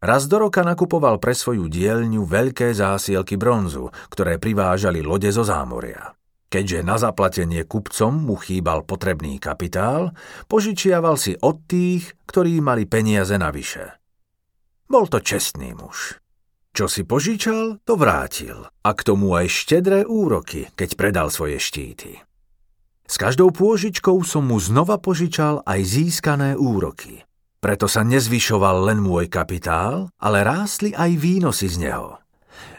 Raz 0.00 0.24
do 0.32 0.40
roka 0.40 0.64
nakupoval 0.64 1.20
pre 1.20 1.36
svoju 1.36 1.68
dielňu 1.68 2.24
veľké 2.24 2.72
zásielky 2.72 3.36
bronzu, 3.36 3.92
ktoré 4.08 4.40
privážali 4.40 5.04
lode 5.04 5.28
zo 5.28 5.44
zámoria. 5.44 6.16
Keďže 6.48 6.80
na 6.80 6.96
zaplatenie 6.96 7.68
kupcom 7.68 8.16
mu 8.16 8.34
chýbal 8.40 8.88
potrebný 8.88 9.36
kapitál, 9.36 10.16
požičiaval 10.48 11.20
si 11.20 11.36
od 11.44 11.68
tých, 11.68 12.16
ktorí 12.24 12.64
mali 12.64 12.88
peniaze 12.88 13.36
navyše. 13.36 14.00
Bol 14.88 15.04
to 15.06 15.20
čestný 15.20 15.76
muž. 15.76 16.16
Čo 16.72 16.88
si 16.88 17.04
požičal, 17.04 17.84
to 17.84 17.94
vrátil 18.00 18.72
a 18.80 18.90
k 18.96 19.00
tomu 19.04 19.36
aj 19.36 19.52
štedré 19.52 20.08
úroky, 20.08 20.72
keď 20.80 20.96
predal 20.96 21.28
svoje 21.28 21.60
štíty. 21.60 22.16
S 23.04 23.20
každou 23.20 23.52
pôžičkou 23.52 24.16
som 24.24 24.48
mu 24.48 24.56
znova 24.56 24.96
požičal 24.96 25.60
aj 25.68 25.80
získané 25.84 26.56
úroky– 26.56 27.20
preto 27.60 27.84
sa 27.84 28.00
nezvyšoval 28.02 28.88
len 28.88 29.04
môj 29.04 29.28
kapitál, 29.28 30.08
ale 30.16 30.40
rástli 30.40 30.96
aj 30.96 31.12
výnosy 31.20 31.68
z 31.68 31.86
neho. 31.86 32.16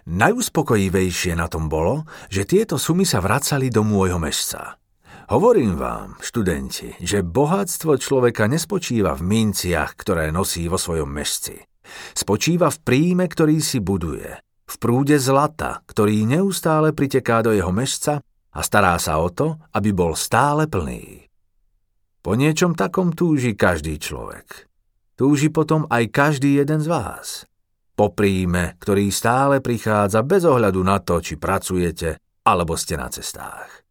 Najuspokojivejšie 0.10 1.38
na 1.38 1.46
tom 1.46 1.70
bolo, 1.70 2.10
že 2.34 2.50
tieto 2.50 2.82
sumy 2.82 3.06
sa 3.06 3.22
vracali 3.22 3.70
do 3.70 3.86
môjho 3.86 4.18
mešca. 4.18 4.82
Hovorím 5.30 5.78
vám, 5.78 6.18
študenti, 6.20 6.98
že 7.00 7.22
bohatstvo 7.22 7.96
človeka 8.02 8.50
nespočíva 8.50 9.14
v 9.16 9.24
minciach, 9.24 9.94
ktoré 9.96 10.34
nosí 10.34 10.66
vo 10.66 10.76
svojom 10.76 11.08
mešci. 11.08 11.62
Spočíva 12.18 12.74
v 12.74 12.82
príjme, 12.82 13.30
ktorý 13.30 13.62
si 13.62 13.80
buduje, 13.80 14.42
v 14.68 14.76
prúde 14.82 15.22
zlata, 15.22 15.86
ktorý 15.86 16.26
neustále 16.26 16.92
priteká 16.92 17.46
do 17.46 17.54
jeho 17.54 17.72
mešca 17.72 18.20
a 18.52 18.60
stará 18.60 18.98
sa 18.98 19.22
o 19.22 19.30
to, 19.30 19.62
aby 19.72 19.94
bol 19.94 20.18
stále 20.18 20.68
plný. 20.68 21.30
Po 22.22 22.36
niečom 22.36 22.74
takom 22.76 23.14
túži 23.16 23.54
každý 23.56 23.98
človek. 23.98 24.71
Túži 25.22 25.54
potom 25.54 25.86
aj 25.86 26.10
každý 26.10 26.58
jeden 26.66 26.82
z 26.82 26.90
vás. 26.90 27.46
Po 27.94 28.10
príjme, 28.10 28.74
ktorý 28.82 29.14
stále 29.14 29.62
prichádza 29.62 30.26
bez 30.26 30.42
ohľadu 30.50 30.82
na 30.82 30.98
to, 30.98 31.22
či 31.22 31.38
pracujete 31.38 32.18
alebo 32.42 32.74
ste 32.74 32.98
na 32.98 33.06
cestách. 33.06 33.86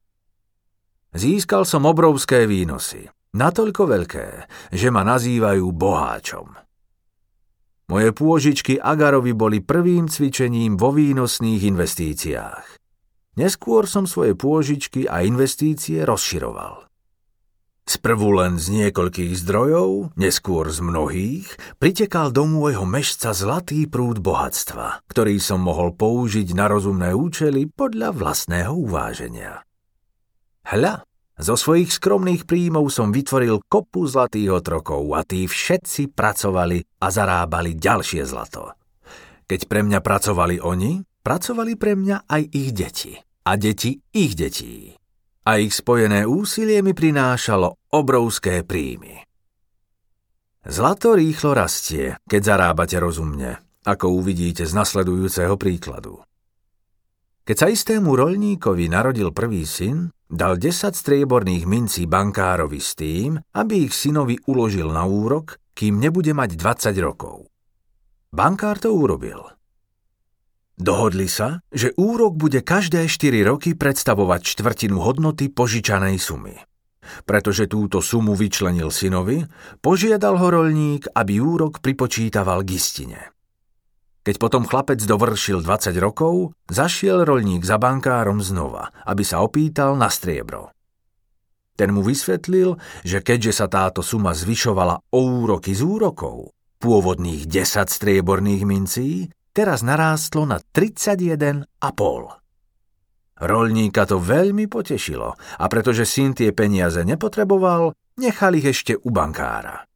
Získal 1.14 1.62
som 1.62 1.86
obrovské 1.86 2.50
výnosy, 2.50 3.06
natoľko 3.38 3.82
veľké, 3.86 4.26
že 4.74 4.90
ma 4.90 5.06
nazývajú 5.06 5.70
boháčom. 5.70 6.50
Moje 7.94 8.10
pôžičky 8.10 8.82
Agarovi 8.82 9.30
boli 9.30 9.62
prvým 9.62 10.10
cvičením 10.10 10.74
vo 10.74 10.90
výnosných 10.90 11.62
investíciách. 11.62 12.66
Neskôr 13.38 13.86
som 13.86 14.10
svoje 14.10 14.34
pôžičky 14.34 15.06
a 15.06 15.22
investície 15.22 16.02
rozširoval. 16.02 16.89
Sprvu 17.90 18.38
len 18.38 18.54
z 18.54 18.70
niekoľkých 18.70 19.34
zdrojov, 19.42 20.14
neskôr 20.14 20.70
z 20.70 20.78
mnohých, 20.78 21.58
pritekal 21.82 22.30
do 22.30 22.46
môjho 22.46 22.86
mešca 22.86 23.34
zlatý 23.34 23.90
prúd 23.90 24.22
bohatstva, 24.22 25.02
ktorý 25.10 25.42
som 25.42 25.58
mohol 25.58 25.90
použiť 25.98 26.54
na 26.54 26.70
rozumné 26.70 27.10
účely 27.10 27.66
podľa 27.66 28.14
vlastného 28.14 28.70
uváženia. 28.70 29.66
Hľa, 30.70 31.02
zo 31.34 31.58
svojich 31.58 31.90
skromných 31.90 32.46
príjmov 32.46 32.94
som 32.94 33.10
vytvoril 33.10 33.58
kopu 33.66 34.06
zlatých 34.06 34.62
otrokov 34.62 35.02
a 35.10 35.26
tí 35.26 35.50
všetci 35.50 36.14
pracovali 36.14 37.02
a 37.02 37.06
zarábali 37.10 37.74
ďalšie 37.74 38.22
zlato. 38.22 38.70
Keď 39.50 39.66
pre 39.66 39.82
mňa 39.82 39.98
pracovali 39.98 40.62
oni, 40.62 41.02
pracovali 41.26 41.74
pre 41.74 41.98
mňa 41.98 42.30
aj 42.30 42.42
ich 42.54 42.70
deti 42.70 43.18
a 43.18 43.58
deti 43.58 43.98
ich 44.14 44.38
detí 44.38 44.99
a 45.44 45.56
ich 45.56 45.72
spojené 45.72 46.28
úsilie 46.28 46.84
mi 46.84 46.92
prinášalo 46.92 47.92
obrovské 47.96 48.60
príjmy. 48.64 49.24
Zlato 50.60 51.16
rýchlo 51.16 51.56
rastie, 51.56 52.20
keď 52.28 52.40
zarábate 52.44 53.00
rozumne, 53.00 53.64
ako 53.88 54.20
uvidíte 54.20 54.68
z 54.68 54.76
nasledujúceho 54.76 55.56
príkladu. 55.56 56.20
Keď 57.48 57.56
sa 57.56 57.66
istému 57.72 58.12
roľníkovi 58.12 58.92
narodil 58.92 59.32
prvý 59.32 59.64
syn, 59.64 60.12
dal 60.28 60.60
10 60.60 60.92
strieborných 60.92 61.64
mincí 61.64 62.04
bankárovi 62.04 62.78
s 62.78 62.92
tým, 62.92 63.40
aby 63.56 63.88
ich 63.88 63.96
synovi 63.96 64.36
uložil 64.44 64.92
na 64.92 65.08
úrok, 65.08 65.56
kým 65.72 65.96
nebude 65.96 66.36
mať 66.36 66.60
20 66.60 66.94
rokov. 67.00 67.48
Bankár 68.30 68.78
to 68.78 68.92
urobil– 68.92 69.48
Dohodli 70.80 71.28
sa, 71.28 71.60
že 71.68 71.92
úrok 72.00 72.40
bude 72.40 72.64
každé 72.64 73.04
4 73.04 73.44
roky 73.44 73.76
predstavovať 73.76 74.56
štvrtinu 74.56 74.96
hodnoty 74.96 75.52
požičanej 75.52 76.16
sumy. 76.16 76.56
Pretože 77.28 77.68
túto 77.68 78.00
sumu 78.00 78.32
vyčlenil 78.32 78.88
synovi, 78.88 79.44
požiadal 79.84 80.40
ho 80.40 80.48
rolník, 80.48 81.04
aby 81.12 81.36
úrok 81.36 81.84
pripočítaval 81.84 82.64
k 82.64 82.80
istine. 82.80 83.20
Keď 84.24 84.40
potom 84.40 84.64
chlapec 84.64 85.04
dovršil 85.04 85.60
20 85.60 85.96
rokov, 86.00 86.56
zašiel 86.72 87.28
rolník 87.28 87.60
za 87.60 87.76
bankárom 87.76 88.40
znova, 88.40 88.88
aby 89.04 89.20
sa 89.20 89.44
opýtal 89.44 90.00
na 90.00 90.08
striebro. 90.08 90.72
Ten 91.76 91.92
mu 91.92 92.00
vysvetlil, 92.00 92.80
že 93.04 93.20
keďže 93.20 93.52
sa 93.52 93.66
táto 93.68 94.00
suma 94.00 94.32
zvyšovala 94.32 95.12
o 95.12 95.20
úroky 95.44 95.76
z 95.76 95.84
úrokov, 95.84 96.52
pôvodných 96.80 97.44
10 97.48 97.84
strieborných 97.88 98.64
mincí, 98.64 99.28
teraz 99.50 99.82
narástlo 99.84 100.46
na 100.46 100.58
31,5. 100.58 101.66
Rolníka 103.40 104.04
to 104.04 104.20
veľmi 104.20 104.68
potešilo 104.68 105.32
a 105.34 105.64
pretože 105.72 106.04
syn 106.04 106.36
tie 106.36 106.52
peniaze 106.52 107.00
nepotreboval, 107.00 107.96
nechal 108.20 108.52
ich 108.52 108.68
ešte 108.68 109.00
u 109.00 109.08
bankára. 109.08 109.88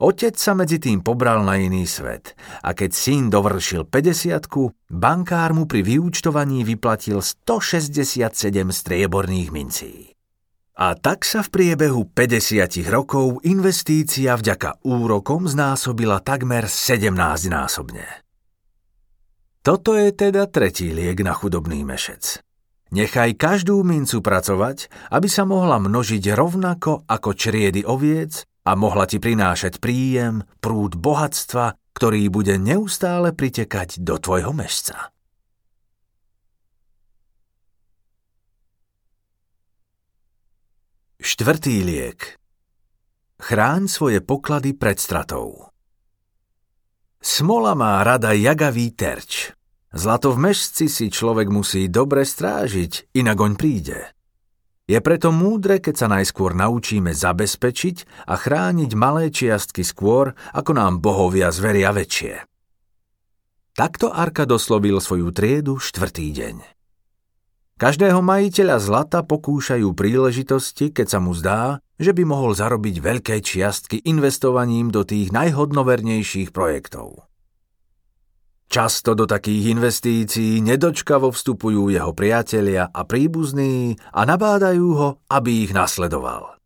Otec 0.00 0.32
sa 0.40 0.56
medzi 0.56 0.80
tým 0.80 1.04
pobral 1.04 1.44
na 1.44 1.60
iný 1.60 1.84
svet 1.84 2.32
a 2.64 2.72
keď 2.72 2.90
syn 2.94 3.28
dovršil 3.28 3.84
50 3.84 4.48
bankár 4.88 5.52
mu 5.52 5.68
pri 5.68 5.84
vyúčtovaní 5.84 6.64
vyplatil 6.64 7.20
167 7.20 8.32
strieborných 8.72 9.50
mincí. 9.52 10.16
A 10.80 10.96
tak 10.96 11.28
sa 11.28 11.44
v 11.44 11.52
priebehu 11.52 12.08
50 12.16 12.88
rokov 12.88 13.44
investícia 13.44 14.32
vďaka 14.32 14.80
úrokom 14.88 15.44
znásobila 15.44 16.24
takmer 16.24 16.64
17 16.64 17.12
násobne. 17.52 18.29
Toto 19.60 19.92
je 19.92 20.08
teda 20.08 20.48
tretí 20.48 20.88
liek 20.88 21.20
na 21.20 21.36
chudobný 21.36 21.84
mešec. 21.84 22.40
Nechaj 22.90 23.36
každú 23.36 23.84
mincu 23.84 24.24
pracovať, 24.24 24.88
aby 25.12 25.28
sa 25.28 25.44
mohla 25.44 25.76
množiť 25.76 26.32
rovnako 26.32 27.04
ako 27.04 27.30
čriedy 27.36 27.84
oviec 27.84 28.42
a 28.64 28.72
mohla 28.72 29.04
ti 29.04 29.20
prinášať 29.20 29.76
príjem, 29.78 30.48
prúd 30.64 30.96
bohatstva, 30.96 31.76
ktorý 31.92 32.32
bude 32.32 32.56
neustále 32.56 33.36
pritekať 33.36 34.00
do 34.00 34.16
tvojho 34.16 34.56
mešca. 34.56 35.12
Štvrtý 41.20 41.84
liek 41.84 42.40
Chráň 43.36 43.92
svoje 43.92 44.24
poklady 44.24 44.72
pred 44.72 44.96
stratou. 44.96 45.69
Smola 47.20 47.76
má 47.76 48.00
rada 48.00 48.32
jagavý 48.32 48.96
terč. 48.96 49.52
Zlato 49.92 50.32
v 50.32 50.48
mešci 50.48 50.88
si 50.88 51.12
človek 51.12 51.52
musí 51.52 51.92
dobre 51.92 52.24
strážiť, 52.24 53.12
inak 53.12 53.36
oň 53.36 53.52
príde. 53.60 54.08
Je 54.88 54.98
preto 55.04 55.28
múdre, 55.28 55.84
keď 55.84 55.94
sa 55.94 56.08
najskôr 56.08 56.56
naučíme 56.56 57.12
zabezpečiť 57.12 58.26
a 58.26 58.34
chrániť 58.40 58.90
malé 58.96 59.28
čiastky 59.28 59.84
skôr, 59.84 60.32
ako 60.56 60.72
nám 60.72 61.04
bohovia 61.04 61.52
zveria 61.52 61.92
väčšie. 61.92 62.42
Takto 63.76 64.10
Arka 64.10 64.48
doslovil 64.48 64.96
svoju 64.98 65.28
triedu 65.30 65.76
štvrtý 65.76 66.26
deň. 66.34 66.56
Každého 67.76 68.20
majiteľa 68.24 68.76
zlata 68.80 69.20
pokúšajú 69.24 69.92
príležitosti, 69.92 70.88
keď 70.88 71.06
sa 71.06 71.18
mu 71.20 71.36
zdá, 71.36 71.84
že 72.00 72.16
by 72.16 72.24
mohol 72.24 72.56
zarobiť 72.56 72.96
veľké 72.96 73.36
čiastky 73.44 74.08
investovaním 74.08 74.88
do 74.88 75.04
tých 75.04 75.28
najhodnovernejších 75.36 76.48
projektov. 76.48 77.28
Často 78.70 79.18
do 79.18 79.28
takých 79.28 79.76
investícií 79.76 80.64
nedočkavo 80.64 81.28
vstupujú 81.34 81.92
jeho 81.92 82.16
priatelia 82.16 82.88
a 82.88 83.04
príbuzní 83.04 84.00
a 84.14 84.24
nabádajú 84.24 84.88
ho, 84.96 85.08
aby 85.28 85.68
ich 85.68 85.76
nasledoval. 85.76 86.56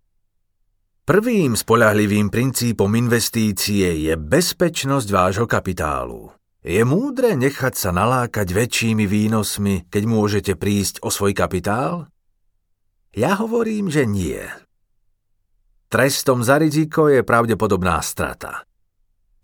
Prvým 1.05 1.53
spolahlivým 1.53 2.33
princípom 2.33 2.88
investície 2.97 4.09
je 4.09 4.14
bezpečnosť 4.17 5.09
vášho 5.11 5.47
kapitálu. 5.49 6.33
Je 6.64 6.81
múdre 6.81 7.37
nechať 7.37 7.76
sa 7.76 7.91
nalákať 7.93 8.49
väčšími 8.57 9.05
výnosmi, 9.05 9.85
keď 9.93 10.03
môžete 10.09 10.53
prísť 10.57 11.05
o 11.05 11.12
svoj 11.12 11.37
kapitál? 11.37 12.09
Ja 13.12 13.37
hovorím, 13.37 13.93
že 13.93 14.09
nie. 14.09 14.41
Trestom 15.94 16.42
za 16.42 16.58
riziko 16.58 17.06
je 17.06 17.22
pravdepodobná 17.22 18.02
strata. 18.02 18.66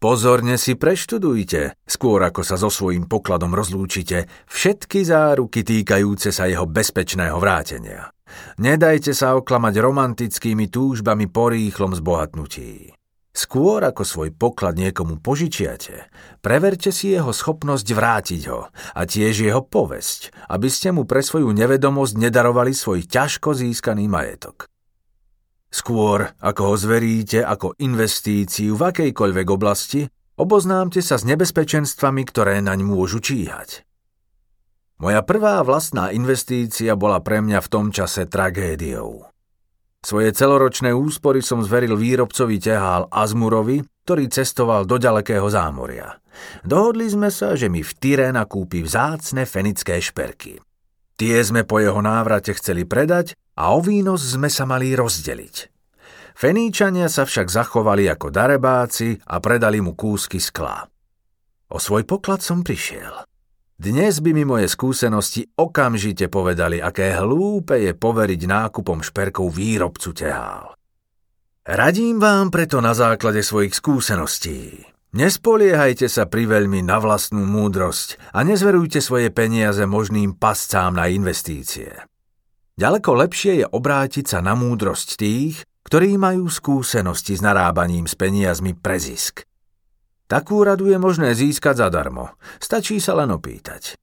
Pozorne 0.02 0.58
si 0.58 0.74
preštudujte, 0.74 1.78
skôr 1.86 2.18
ako 2.26 2.42
sa 2.42 2.58
so 2.58 2.66
svojím 2.66 3.06
pokladom 3.06 3.54
rozlúčite, 3.54 4.26
všetky 4.50 5.06
záruky 5.06 5.62
týkajúce 5.62 6.34
sa 6.34 6.50
jeho 6.50 6.66
bezpečného 6.66 7.38
vrátenia. 7.38 8.10
Nedajte 8.58 9.14
sa 9.14 9.38
oklamať 9.38 9.78
romantickými 9.78 10.66
túžbami 10.66 11.30
po 11.30 11.54
rýchlom 11.54 11.94
zbohatnutí. 11.94 12.98
Skôr 13.30 13.86
ako 13.86 14.02
svoj 14.02 14.34
poklad 14.34 14.74
niekomu 14.74 15.22
požičiate, 15.22 16.10
preverte 16.42 16.90
si 16.90 17.14
jeho 17.14 17.30
schopnosť 17.30 17.86
vrátiť 17.94 18.42
ho 18.50 18.66
a 18.74 19.00
tiež 19.06 19.46
jeho 19.46 19.62
povesť, 19.62 20.34
aby 20.50 20.66
ste 20.66 20.90
mu 20.90 21.06
pre 21.06 21.22
svoju 21.22 21.46
nevedomosť 21.54 22.18
nedarovali 22.18 22.74
svoj 22.74 23.06
ťažko 23.06 23.54
získaný 23.54 24.10
majetok. 24.10 24.66
Skôr 25.70 26.34
ako 26.42 26.74
ho 26.74 26.74
zveríte 26.74 27.46
ako 27.46 27.78
investíciu 27.78 28.74
v 28.74 28.90
akejkoľvek 28.90 29.46
oblasti, 29.54 30.02
oboznámte 30.34 30.98
sa 30.98 31.14
s 31.14 31.22
nebezpečenstvami, 31.22 32.22
ktoré 32.26 32.58
naň 32.58 32.82
môžu 32.82 33.22
číhať. 33.22 33.86
Moja 35.00 35.24
prvá 35.24 35.62
vlastná 35.64 36.12
investícia 36.12 36.92
bola 36.98 37.24
pre 37.24 37.40
mňa 37.40 37.62
v 37.62 37.70
tom 37.72 37.88
čase 37.88 38.28
tragédiou. 38.28 39.30
Svoje 40.00 40.32
celoročné 40.32 40.92
úspory 40.92 41.40
som 41.40 41.64
zveril 41.64 41.96
výrobcovi 41.96 42.56
tehál 42.60 43.08
Azmurovi, 43.08 43.80
ktorý 44.04 44.28
cestoval 44.28 44.84
do 44.84 44.98
ďalekého 44.98 45.44
zámoria. 45.48 46.18
Dohodli 46.64 47.08
sme 47.08 47.28
sa, 47.28 47.52
že 47.52 47.68
mi 47.68 47.84
v 47.84 47.92
Tyre 47.96 48.28
nakúpi 48.32 48.80
vzácne 48.80 49.44
fenické 49.44 50.00
šperky. 50.00 50.58
Tie 51.20 51.36
sme 51.44 51.68
po 51.68 51.84
jeho 51.84 52.00
návrate 52.00 52.56
chceli 52.56 52.88
predať 52.88 53.36
a 53.60 53.76
o 53.76 53.84
výnos 53.84 54.24
sme 54.24 54.48
sa 54.48 54.64
mali 54.64 54.96
rozdeliť. 54.96 55.56
Feníčania 56.32 57.12
sa 57.12 57.28
však 57.28 57.52
zachovali 57.52 58.08
ako 58.08 58.32
darebáci 58.32 59.20
a 59.28 59.36
predali 59.44 59.84
mu 59.84 59.92
kúsky 59.92 60.40
skla. 60.40 60.88
O 61.68 61.76
svoj 61.76 62.08
poklad 62.08 62.40
som 62.40 62.64
prišiel. 62.64 63.28
Dnes 63.76 64.24
by 64.24 64.32
mi 64.32 64.48
moje 64.48 64.64
skúsenosti 64.72 65.44
okamžite 65.56 66.32
povedali, 66.32 66.80
aké 66.80 67.12
hlúpe 67.12 67.76
je 67.76 67.92
poveriť 67.92 68.40
nákupom 68.48 69.04
šperkov 69.04 69.52
výrobcu 69.52 70.10
tehál. 70.16 70.72
Radím 71.68 72.16
vám 72.16 72.48
preto 72.48 72.80
na 72.80 72.96
základe 72.96 73.44
svojich 73.44 73.76
skúseností. 73.76 74.80
Nespoliehajte 75.12 76.08
sa 76.08 76.24
priveľmi 76.24 76.80
na 76.80 76.96
vlastnú 76.96 77.44
múdrosť 77.44 78.32
a 78.32 78.40
nezverujte 78.40 79.04
svoje 79.04 79.28
peniaze 79.28 79.84
možným 79.84 80.36
pascám 80.40 80.96
na 80.96 81.12
investície. 81.12 82.09
Ďaleko 82.78 83.10
lepšie 83.26 83.52
je 83.62 83.66
obrátiť 83.66 84.36
sa 84.36 84.38
na 84.44 84.54
múdrosť 84.54 85.18
tých, 85.18 85.64
ktorí 85.82 86.14
majú 86.20 86.46
skúsenosti 86.46 87.34
s 87.34 87.42
narábaním 87.42 88.06
s 88.06 88.14
peniazmi 88.14 88.76
pre 88.76 89.00
zisk. 89.00 89.42
Takú 90.30 90.62
radu 90.62 90.86
je 90.86 90.94
možné 90.94 91.34
získať 91.34 91.82
zadarmo, 91.82 92.38
stačí 92.62 93.02
sa 93.02 93.18
len 93.18 93.34
opýtať. 93.34 93.98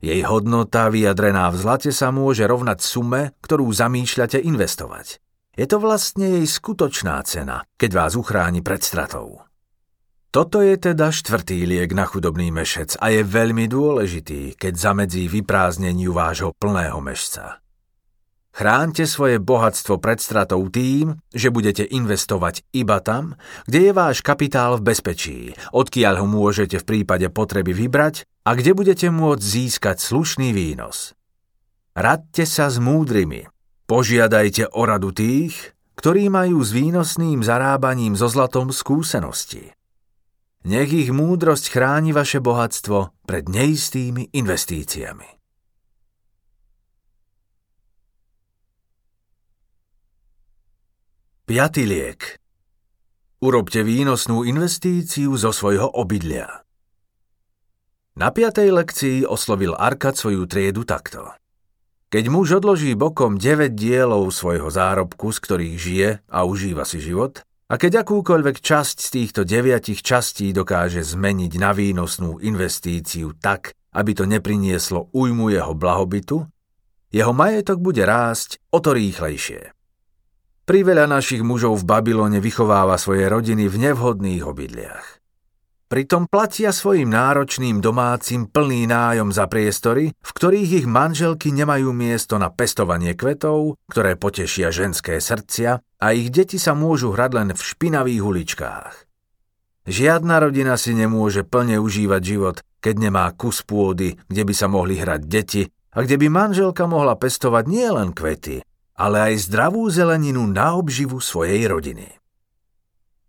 Jej 0.00 0.24
hodnota 0.24 0.88
vyjadrená 0.88 1.50
v 1.52 1.60
zlate 1.60 1.90
sa 1.92 2.08
môže 2.08 2.46
rovnať 2.46 2.78
sume, 2.80 3.36
ktorú 3.44 3.68
zamýšľate 3.68 4.40
investovať. 4.40 5.20
Je 5.58 5.66
to 5.66 5.82
vlastne 5.82 6.38
jej 6.38 6.46
skutočná 6.46 7.18
cena, 7.26 7.66
keď 7.74 7.90
vás 7.92 8.12
uchráni 8.14 8.62
pred 8.62 8.78
stratou. 8.78 9.42
Toto 10.30 10.62
je 10.62 10.78
teda 10.78 11.10
štvrtý 11.10 11.66
liek 11.66 11.90
na 11.98 12.06
chudobný 12.06 12.54
mešec 12.54 12.94
a 13.02 13.10
je 13.10 13.26
veľmi 13.26 13.66
dôležitý, 13.66 14.54
keď 14.54 14.72
zamedzí 14.78 15.26
vyprázdneniu 15.26 16.14
vášho 16.14 16.54
plného 16.54 17.02
mešca. 17.02 17.58
Chránte 18.52 19.06
svoje 19.06 19.38
bohatstvo 19.38 20.02
pred 20.02 20.18
stratou 20.18 20.66
tým, 20.66 21.20
že 21.30 21.54
budete 21.54 21.86
investovať 21.86 22.66
iba 22.74 22.98
tam, 22.98 23.38
kde 23.70 23.90
je 23.90 23.92
váš 23.94 24.18
kapitál 24.24 24.80
v 24.80 24.90
bezpečí, 24.90 25.54
odkiaľ 25.70 26.24
ho 26.24 26.26
môžete 26.26 26.82
v 26.82 26.88
prípade 26.88 27.30
potreby 27.30 27.70
vybrať 27.70 28.26
a 28.48 28.58
kde 28.58 28.74
budete 28.74 29.08
môcť 29.14 29.42
získať 29.42 30.02
slušný 30.02 30.50
výnos. 30.50 31.14
Radte 31.94 32.46
sa 32.46 32.66
s 32.66 32.82
múdrymi. 32.82 33.46
Požiadajte 33.86 34.74
o 34.74 34.82
radu 34.84 35.14
tých, 35.14 35.78
ktorí 35.98 36.30
majú 36.30 36.62
s 36.62 36.70
výnosným 36.70 37.42
zarábaním 37.42 38.14
so 38.14 38.30
zlatom 38.30 38.70
skúsenosti. 38.70 39.74
Nech 40.66 40.90
ich 40.90 41.14
múdrosť 41.14 41.70
chráni 41.70 42.10
vaše 42.10 42.42
bohatstvo 42.42 43.14
pred 43.22 43.46
neistými 43.46 44.34
investíciami. 44.34 45.37
Piatý 51.48 51.88
liek. 51.88 52.36
Urobte 53.40 53.80
výnosnú 53.80 54.44
investíciu 54.44 55.32
zo 55.32 55.48
svojho 55.48 55.88
obydlia. 55.96 56.44
Na 58.20 58.28
piatej 58.28 58.68
lekcii 58.68 59.18
oslovil 59.24 59.72
Arkad 59.72 60.12
svoju 60.12 60.44
triedu 60.44 60.84
takto. 60.84 61.32
Keď 62.12 62.24
muž 62.28 62.60
odloží 62.60 62.92
bokom 62.92 63.40
9 63.40 63.72
dielov 63.72 64.28
svojho 64.28 64.68
zárobku, 64.68 65.32
z 65.32 65.38
ktorých 65.40 65.76
žije 65.80 66.08
a 66.28 66.44
užíva 66.44 66.84
si 66.84 67.00
život, 67.00 67.40
a 67.72 67.80
keď 67.80 68.04
akúkoľvek 68.04 68.60
časť 68.60 68.96
z 69.00 69.08
týchto 69.08 69.40
deviatich 69.48 70.04
častí 70.04 70.52
dokáže 70.52 71.00
zmeniť 71.00 71.52
na 71.56 71.72
výnosnú 71.72 72.44
investíciu 72.44 73.32
tak, 73.40 73.72
aby 73.96 74.12
to 74.12 74.28
neprinieslo 74.28 75.08
újmu 75.16 75.48
jeho 75.56 75.72
blahobytu, 75.72 76.44
jeho 77.08 77.32
majetok 77.32 77.80
bude 77.80 78.04
rásť 78.04 78.60
o 78.68 78.84
to 78.84 78.92
rýchlejšie. 78.92 79.77
Priveľa 80.68 81.08
našich 81.08 81.40
mužov 81.40 81.80
v 81.80 81.88
Babylone 81.88 82.44
vychováva 82.44 83.00
svoje 83.00 83.24
rodiny 83.24 83.72
v 83.72 83.88
nevhodných 83.88 84.44
obydliach. 84.44 85.16
Pritom 85.88 86.28
platia 86.28 86.76
svojim 86.76 87.08
náročným 87.08 87.80
domácim 87.80 88.44
plný 88.44 88.84
nájom 88.84 89.32
za 89.32 89.48
priestory, 89.48 90.12
v 90.12 90.30
ktorých 90.36 90.84
ich 90.84 90.86
manželky 90.86 91.56
nemajú 91.56 91.96
miesto 91.96 92.36
na 92.36 92.52
pestovanie 92.52 93.16
kvetov, 93.16 93.80
ktoré 93.88 94.20
potešia 94.20 94.68
ženské 94.68 95.24
srdcia 95.24 95.80
a 95.80 96.06
ich 96.12 96.28
deti 96.28 96.60
sa 96.60 96.76
môžu 96.76 97.16
hrať 97.16 97.30
len 97.32 97.48
v 97.56 97.60
špinavých 97.64 98.20
uličkách. 98.20 98.94
Žiadna 99.88 100.36
rodina 100.36 100.76
si 100.76 100.92
nemôže 100.92 101.48
plne 101.48 101.80
užívať 101.80 102.20
život, 102.20 102.60
keď 102.84 103.08
nemá 103.08 103.24
kus 103.32 103.64
pôdy, 103.64 104.20
kde 104.28 104.42
by 104.44 104.52
sa 104.52 104.68
mohli 104.68 105.00
hrať 105.00 105.24
deti 105.24 105.64
a 105.96 106.04
kde 106.04 106.20
by 106.20 106.28
manželka 106.28 106.84
mohla 106.84 107.16
pestovať 107.16 107.64
nielen 107.64 108.12
kvety, 108.12 108.60
ale 108.98 109.30
aj 109.32 109.46
zdravú 109.46 109.86
zeleninu 109.86 110.42
na 110.50 110.74
obživu 110.74 111.22
svojej 111.22 111.70
rodiny. 111.70 112.18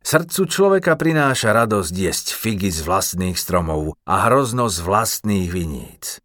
Srdcu 0.02 0.50
človeka 0.50 0.98
prináša 0.98 1.54
radosť 1.54 1.94
jesť 1.94 2.28
figy 2.34 2.74
z 2.74 2.82
vlastných 2.82 3.38
stromov 3.38 3.94
a 4.10 4.26
hrozno 4.26 4.66
z 4.66 4.82
vlastných 4.82 5.54
viníc. 5.54 6.18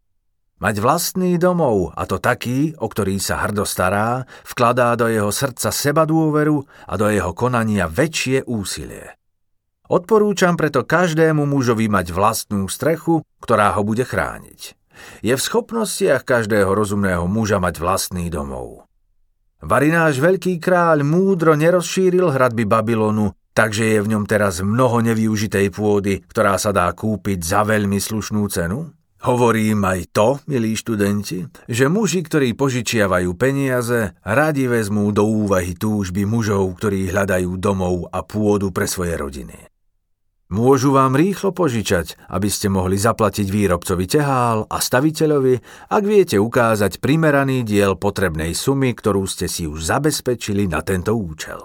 Mať 0.63 0.81
vlastný 0.81 1.37
domov, 1.37 1.93
a 1.93 2.09
to 2.09 2.17
taký, 2.17 2.73
o 2.81 2.89
ktorý 2.89 3.21
sa 3.21 3.45
hrdo 3.45 3.69
stará, 3.69 4.25
vkladá 4.49 4.97
do 4.97 5.11
jeho 5.11 5.29
srdca 5.29 5.69
seba 5.69 6.09
dôveru 6.09 6.65
a 6.89 6.95
do 6.97 7.13
jeho 7.13 7.37
konania 7.37 7.85
väčšie 7.85 8.49
úsilie. 8.49 9.13
Odporúčam 9.85 10.57
preto 10.57 10.81
každému 10.81 11.45
mužovi 11.45 11.85
mať 11.93 12.17
vlastnú 12.17 12.65
strechu, 12.73 13.21
ktorá 13.45 13.77
ho 13.77 13.85
bude 13.85 14.09
chrániť. 14.09 14.73
Je 15.21 15.35
v 15.37 15.45
schopnostiach 15.45 16.25
každého 16.25 16.73
rozumného 16.73 17.29
muža 17.29 17.61
mať 17.61 17.83
vlastný 17.83 18.33
domov. 18.33 18.84
Vari 19.65 19.89
náš 19.89 20.21
veľký 20.21 20.61
kráľ 20.61 21.09
múdro 21.09 21.57
nerozšíril 21.57 22.29
hradby 22.29 22.69
Babylonu, 22.69 23.33
takže 23.57 23.97
je 23.97 23.99
v 24.05 24.11
ňom 24.13 24.29
teraz 24.29 24.61
mnoho 24.61 25.01
nevyužitej 25.01 25.73
pôdy, 25.73 26.21
ktorá 26.29 26.61
sa 26.61 26.69
dá 26.69 26.93
kúpiť 26.93 27.41
za 27.41 27.65
veľmi 27.65 27.97
slušnú 27.97 28.45
cenu? 28.53 28.93
Hovorím 29.25 29.89
aj 29.89 30.13
to, 30.13 30.37
milí 30.53 30.77
študenti, 30.77 31.49
že 31.65 31.89
muži, 31.89 32.21
ktorí 32.29 32.53
požičiavajú 32.53 33.33
peniaze, 33.41 34.13
radi 34.21 34.69
vezmú 34.69 35.09
do 35.17 35.25
úvahy 35.25 35.73
túžby 35.73 36.29
mužov, 36.29 36.77
ktorí 36.77 37.09
hľadajú 37.09 37.57
domov 37.57 38.13
a 38.13 38.21
pôdu 38.21 38.69
pre 38.69 38.85
svoje 38.85 39.17
rodiny. 39.17 39.74
Môžu 40.55 40.95
vám 40.95 41.19
rýchlo 41.19 41.51
požičať, 41.51 42.15
aby 42.31 42.47
ste 42.47 42.71
mohli 42.71 42.95
zaplatiť 42.95 43.51
výrobcovi 43.51 44.07
tehál 44.07 44.71
a 44.71 44.79
staviteľovi, 44.79 45.59
ak 45.91 46.03
viete 46.07 46.39
ukázať 46.39 47.03
primeraný 47.03 47.67
diel 47.67 47.99
potrebnej 47.99 48.55
sumy, 48.55 48.95
ktorú 48.95 49.27
ste 49.27 49.51
si 49.51 49.67
už 49.67 49.83
zabezpečili 49.83 50.71
na 50.71 50.79
tento 50.87 51.19
účel. 51.19 51.59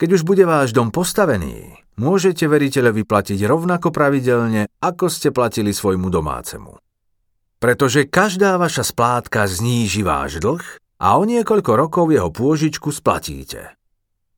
Keď 0.00 0.08
už 0.08 0.22
bude 0.24 0.48
váš 0.48 0.72
dom 0.72 0.88
postavený, 0.88 1.84
môžete 2.00 2.48
veriteľovi 2.48 3.04
platiť 3.04 3.44
rovnako 3.44 3.92
pravidelne, 3.92 4.72
ako 4.80 5.12
ste 5.12 5.28
platili 5.28 5.76
svojmu 5.76 6.08
domácemu. 6.08 6.80
Pretože 7.60 8.08
každá 8.08 8.56
vaša 8.56 8.88
splátka 8.88 9.44
zníži 9.44 10.00
váš 10.00 10.40
dlh 10.40 10.64
a 10.96 11.20
o 11.20 11.28
niekoľko 11.28 11.72
rokov 11.76 12.08
jeho 12.08 12.32
pôžičku 12.32 12.88
splatíte. 12.88 13.76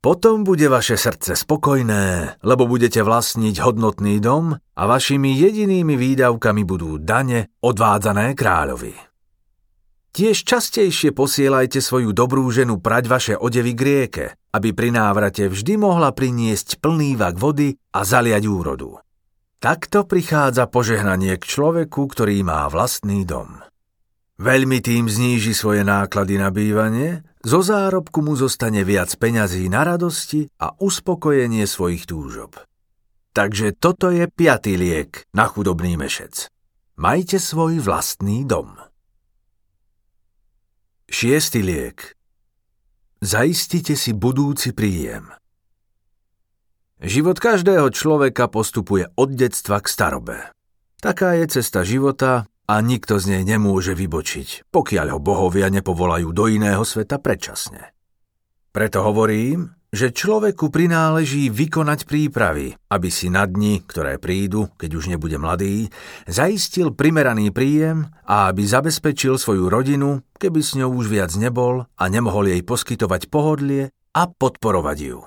Potom 0.02 0.42
bude 0.42 0.66
vaše 0.66 0.98
srdce 0.98 1.38
spokojné, 1.38 2.34
lebo 2.42 2.66
budete 2.66 3.06
vlastniť 3.06 3.62
hodnotný 3.62 4.18
dom 4.18 4.50
a 4.50 4.82
vašimi 4.82 5.30
jedinými 5.30 5.94
výdavkami 5.94 6.66
budú 6.66 6.98
dane 6.98 7.54
odvádzané 7.62 8.34
kráľovi. 8.34 8.98
Tiež 10.10 10.42
častejšie 10.42 11.14
posielajte 11.14 11.78
svoju 11.78 12.10
dobrú 12.10 12.50
ženu 12.50 12.82
prať 12.82 13.04
vaše 13.06 13.34
odevy 13.38 13.72
k 13.78 13.82
rieke, 13.86 14.26
aby 14.50 14.74
pri 14.74 14.90
návrate 14.90 15.46
vždy 15.46 15.78
mohla 15.78 16.10
priniesť 16.10 16.82
plný 16.82 17.14
vak 17.14 17.38
vody 17.38 17.78
a 17.94 18.02
zaliať 18.02 18.42
úrodu. 18.50 18.98
Takto 19.62 20.02
prichádza 20.02 20.66
požehnanie 20.66 21.38
k 21.38 21.46
človeku, 21.46 22.10
ktorý 22.10 22.42
má 22.42 22.66
vlastný 22.66 23.22
dom. 23.22 23.62
Veľmi 24.42 24.82
tým 24.82 25.06
zníži 25.06 25.54
svoje 25.54 25.86
náklady 25.86 26.34
na 26.34 26.50
bývanie, 26.50 27.22
zo 27.46 27.62
zárobku 27.62 28.26
mu 28.26 28.34
zostane 28.34 28.82
viac 28.82 29.14
peňazí 29.14 29.70
na 29.70 29.86
radosti 29.86 30.50
a 30.58 30.74
uspokojenie 30.82 31.62
svojich 31.62 32.10
túžob. 32.10 32.58
Takže 33.38 33.70
toto 33.78 34.10
je 34.10 34.26
piatý 34.26 34.74
liek 34.74 35.30
na 35.30 35.46
chudobný 35.46 35.94
mešec. 35.94 36.50
Majte 36.98 37.38
svoj 37.38 37.78
vlastný 37.78 38.42
dom. 38.42 38.82
Šiestý 41.06 41.62
liek. 41.62 42.18
Zaistite 43.22 43.94
si 43.94 44.10
budúci 44.10 44.74
príjem. 44.74 45.30
Život 46.98 47.38
každého 47.38 47.94
človeka 47.94 48.50
postupuje 48.50 49.06
od 49.14 49.38
detstva 49.38 49.78
k 49.78 49.86
starobe. 49.86 50.38
Taká 50.98 51.38
je 51.38 51.46
cesta 51.62 51.86
života 51.86 52.50
a 52.68 52.74
nikto 52.78 53.18
z 53.18 53.36
nej 53.38 53.42
nemôže 53.46 53.96
vybočiť, 53.96 54.70
pokiaľ 54.70 55.06
ho 55.14 55.18
bohovia 55.18 55.70
nepovolajú 55.70 56.30
do 56.30 56.44
iného 56.46 56.82
sveta 56.86 57.18
predčasne. 57.18 57.92
Preto 58.72 59.04
hovorím, 59.04 59.68
že 59.92 60.08
človeku 60.08 60.72
prináleží 60.72 61.52
vykonať 61.52 62.08
prípravy, 62.08 62.72
aby 62.88 63.08
si 63.12 63.28
na 63.28 63.44
dni, 63.44 63.84
ktoré 63.84 64.16
prídu, 64.16 64.72
keď 64.80 64.90
už 64.96 65.04
nebude 65.12 65.36
mladý, 65.36 65.92
zaistil 66.24 66.96
primeraný 66.96 67.52
príjem 67.52 68.08
a 68.24 68.48
aby 68.48 68.64
zabezpečil 68.64 69.36
svoju 69.36 69.68
rodinu, 69.68 70.24
keby 70.40 70.64
s 70.64 70.80
ňou 70.80 70.96
už 70.96 71.12
viac 71.12 71.36
nebol 71.36 71.84
a 71.84 72.04
nemohol 72.08 72.48
jej 72.48 72.64
poskytovať 72.64 73.28
pohodlie 73.28 73.92
a 74.16 74.22
podporovať 74.32 74.98
ju. 75.12 75.20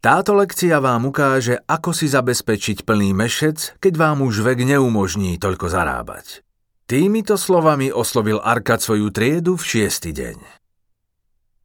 Táto 0.00 0.32
lekcia 0.32 0.80
vám 0.80 1.12
ukáže, 1.12 1.60
ako 1.68 1.92
si 1.92 2.08
zabezpečiť 2.08 2.88
plný 2.88 3.12
mešec, 3.12 3.76
keď 3.84 3.92
vám 4.00 4.24
už 4.24 4.40
vek 4.48 4.64
neumožní 4.64 5.36
toľko 5.36 5.68
zarábať. 5.68 6.40
Týmito 6.88 7.36
slovami 7.36 7.92
oslovil 7.92 8.40
Arkad 8.40 8.80
svoju 8.80 9.12
triedu 9.12 9.60
v 9.60 9.64
šiestý 9.76 10.16
deň. 10.16 10.40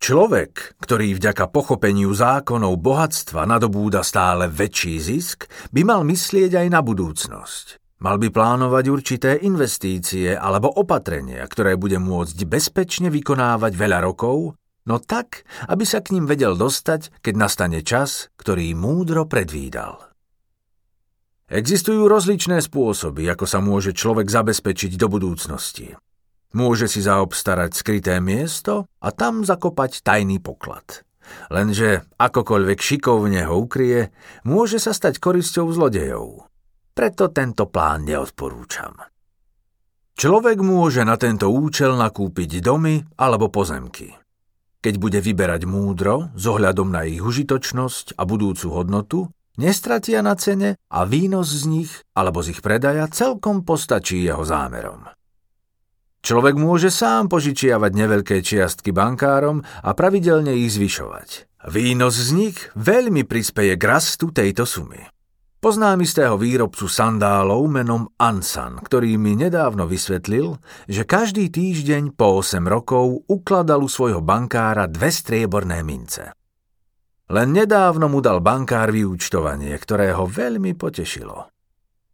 Človek, 0.04 0.76
ktorý 0.84 1.16
vďaka 1.16 1.48
pochopeniu 1.48 2.12
zákonov 2.12 2.76
bohatstva 2.76 3.48
nadobúda 3.48 4.04
stále 4.04 4.52
väčší 4.52 5.00
zisk, 5.00 5.48
by 5.72 5.88
mal 5.88 6.04
myslieť 6.04 6.60
aj 6.60 6.68
na 6.68 6.84
budúcnosť. 6.84 7.80
Mal 8.04 8.20
by 8.20 8.36
plánovať 8.36 8.86
určité 8.92 9.32
investície 9.48 10.36
alebo 10.36 10.68
opatrenia, 10.76 11.48
ktoré 11.48 11.80
bude 11.80 12.04
môcť 12.04 12.36
bezpečne 12.44 13.08
vykonávať 13.08 13.72
veľa 13.80 14.04
rokov 14.04 14.60
no 14.86 15.02
tak, 15.02 15.44
aby 15.70 15.84
sa 15.84 16.02
k 16.02 16.18
ním 16.18 16.26
vedel 16.30 16.58
dostať, 16.58 17.22
keď 17.22 17.34
nastane 17.36 17.82
čas, 17.82 18.34
ktorý 18.38 18.74
múdro 18.78 19.26
predvídal. 19.26 20.02
Existujú 21.46 22.10
rozličné 22.10 22.58
spôsoby, 22.58 23.30
ako 23.30 23.46
sa 23.46 23.62
môže 23.62 23.94
človek 23.94 24.26
zabezpečiť 24.26 24.98
do 24.98 25.06
budúcnosti. 25.06 25.94
Môže 26.58 26.90
si 26.90 27.06
zaobstarať 27.06 27.76
skryté 27.76 28.18
miesto 28.18 28.90
a 28.98 29.14
tam 29.14 29.46
zakopať 29.46 30.02
tajný 30.02 30.42
poklad. 30.42 31.06
Lenže 31.54 32.10
akokoľvek 32.18 32.80
šikovne 32.82 33.46
ho 33.46 33.62
ukrie, 33.62 34.10
môže 34.46 34.82
sa 34.82 34.94
stať 34.94 35.22
korisťou 35.22 35.70
zlodejov. 35.70 36.50
Preto 36.96 37.30
tento 37.30 37.68
plán 37.70 38.08
neodporúčam. 38.08 38.96
Človek 40.16 40.64
môže 40.64 41.04
na 41.04 41.20
tento 41.20 41.52
účel 41.52 41.94
nakúpiť 42.00 42.64
domy 42.64 43.04
alebo 43.20 43.52
pozemky. 43.52 44.16
Keď 44.86 45.02
bude 45.02 45.18
vyberať 45.18 45.66
múdro, 45.66 46.30
s 46.38 46.46
ohľadom 46.46 46.94
na 46.94 47.10
ich 47.10 47.18
užitočnosť 47.18 48.22
a 48.22 48.24
budúcu 48.30 48.70
hodnotu, 48.70 49.20
nestratia 49.58 50.22
na 50.22 50.38
cene 50.38 50.78
a 50.94 51.10
výnos 51.10 51.50
z 51.50 51.64
nich 51.66 51.92
alebo 52.14 52.46
z 52.46 52.54
ich 52.54 52.62
predaja 52.62 53.10
celkom 53.10 53.66
postačí 53.66 54.22
jeho 54.22 54.46
zámerom. 54.46 55.10
Človek 56.22 56.54
môže 56.62 56.94
sám 56.94 57.34
požičiavať 57.34 57.92
neveľké 57.98 58.46
čiastky 58.46 58.94
bankárom 58.94 59.66
a 59.66 59.90
pravidelne 59.98 60.54
ich 60.54 60.78
zvyšovať. 60.78 61.50
Výnos 61.66 62.22
z 62.22 62.30
nich 62.38 62.58
veľmi 62.78 63.26
prispeje 63.26 63.74
k 63.82 63.84
rastu 63.90 64.30
tejto 64.30 64.70
sumy. 64.70 65.02
Poznám 65.66 66.06
istého 66.06 66.38
výrobcu 66.38 66.86
sandálov 66.86 67.66
menom 67.66 68.06
Ansan, 68.22 68.78
ktorý 68.86 69.18
mi 69.18 69.34
nedávno 69.34 69.90
vysvetlil, 69.90 70.62
že 70.86 71.10
každý 71.10 71.50
týždeň 71.50 72.14
po 72.14 72.46
8 72.46 72.70
rokov 72.70 73.26
ukladal 73.26 73.82
u 73.82 73.90
svojho 73.90 74.22
bankára 74.22 74.86
dve 74.86 75.10
strieborné 75.10 75.82
mince. 75.82 76.38
Len 77.34 77.50
nedávno 77.50 78.06
mu 78.06 78.22
dal 78.22 78.46
bankár 78.46 78.94
vyúčtovanie, 78.94 79.74
ktoré 79.82 80.14
ho 80.14 80.30
veľmi 80.30 80.78
potešilo. 80.78 81.50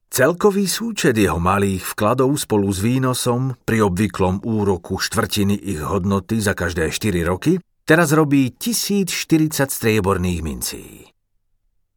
Celkový 0.07 0.71
súčet 0.71 1.19
jeho 1.19 1.35
malých 1.35 1.91
vkladov 1.91 2.31
spolu 2.39 2.71
s 2.71 2.79
výnosom 2.79 3.67
pri 3.67 3.83
obvyklom 3.83 4.47
úroku 4.47 4.95
štvrtiny 4.95 5.59
ich 5.59 5.83
hodnoty 5.83 6.39
za 6.39 6.55
každé 6.55 6.87
4 6.87 7.27
roky 7.27 7.59
teraz 7.83 8.15
robí 8.15 8.55
1040 8.55 9.67
strieborných 9.67 10.39
mincí. 10.39 11.10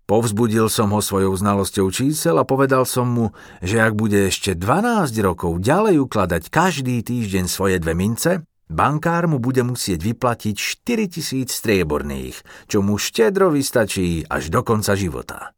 Povzbudil 0.05 0.69
som 0.69 0.93
ho 0.93 1.01
svojou 1.01 1.33
znalosťou 1.33 1.89
čísel 1.89 2.37
a 2.37 2.45
povedal 2.45 2.85
som 2.85 3.09
mu, 3.09 3.27
že 3.65 3.81
ak 3.81 3.97
bude 3.97 4.29
ešte 4.29 4.53
12 4.53 5.09
rokov 5.25 5.65
ďalej 5.65 5.97
ukladať 6.05 6.53
každý 6.53 7.01
týždeň 7.01 7.49
svoje 7.49 7.81
dve 7.81 7.97
mince, 7.97 8.45
bankár 8.69 9.25
mu 9.33 9.41
bude 9.41 9.65
musieť 9.65 10.05
vyplatiť 10.05 10.57
4000 10.61 11.49
strieborných, 11.49 12.37
čo 12.69 12.85
mu 12.85 13.01
štedro 13.01 13.49
vystačí 13.49 14.29
až 14.29 14.53
do 14.53 14.61
konca 14.61 14.93
života. 14.93 15.57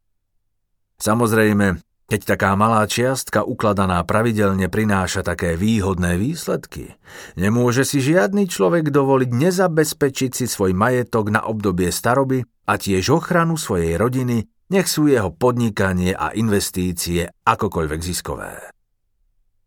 Samozrejme, 0.95 1.86
keď 2.07 2.35
taká 2.35 2.55
malá 2.55 2.87
čiastka 2.87 3.43
ukladaná 3.43 3.99
pravidelne 4.07 4.71
prináša 4.71 5.27
také 5.27 5.59
výhodné 5.59 6.15
výsledky, 6.15 6.95
nemôže 7.35 7.83
si 7.83 7.99
žiadny 7.99 8.47
človek 8.47 8.87
dovoliť 8.87 9.27
nezabezpečiť 9.27 10.31
si 10.31 10.45
svoj 10.47 10.71
majetok 10.71 11.35
na 11.35 11.43
obdobie 11.43 11.91
staroby 11.91 12.47
a 12.63 12.79
tiež 12.79 13.11
ochranu 13.11 13.59
svojej 13.59 13.99
rodiny, 13.99 14.47
nech 14.71 14.87
sú 14.87 15.11
jeho 15.11 15.35
podnikanie 15.35 16.15
a 16.15 16.31
investície 16.31 17.27
akokoľvek 17.27 17.99
ziskové. 17.99 18.55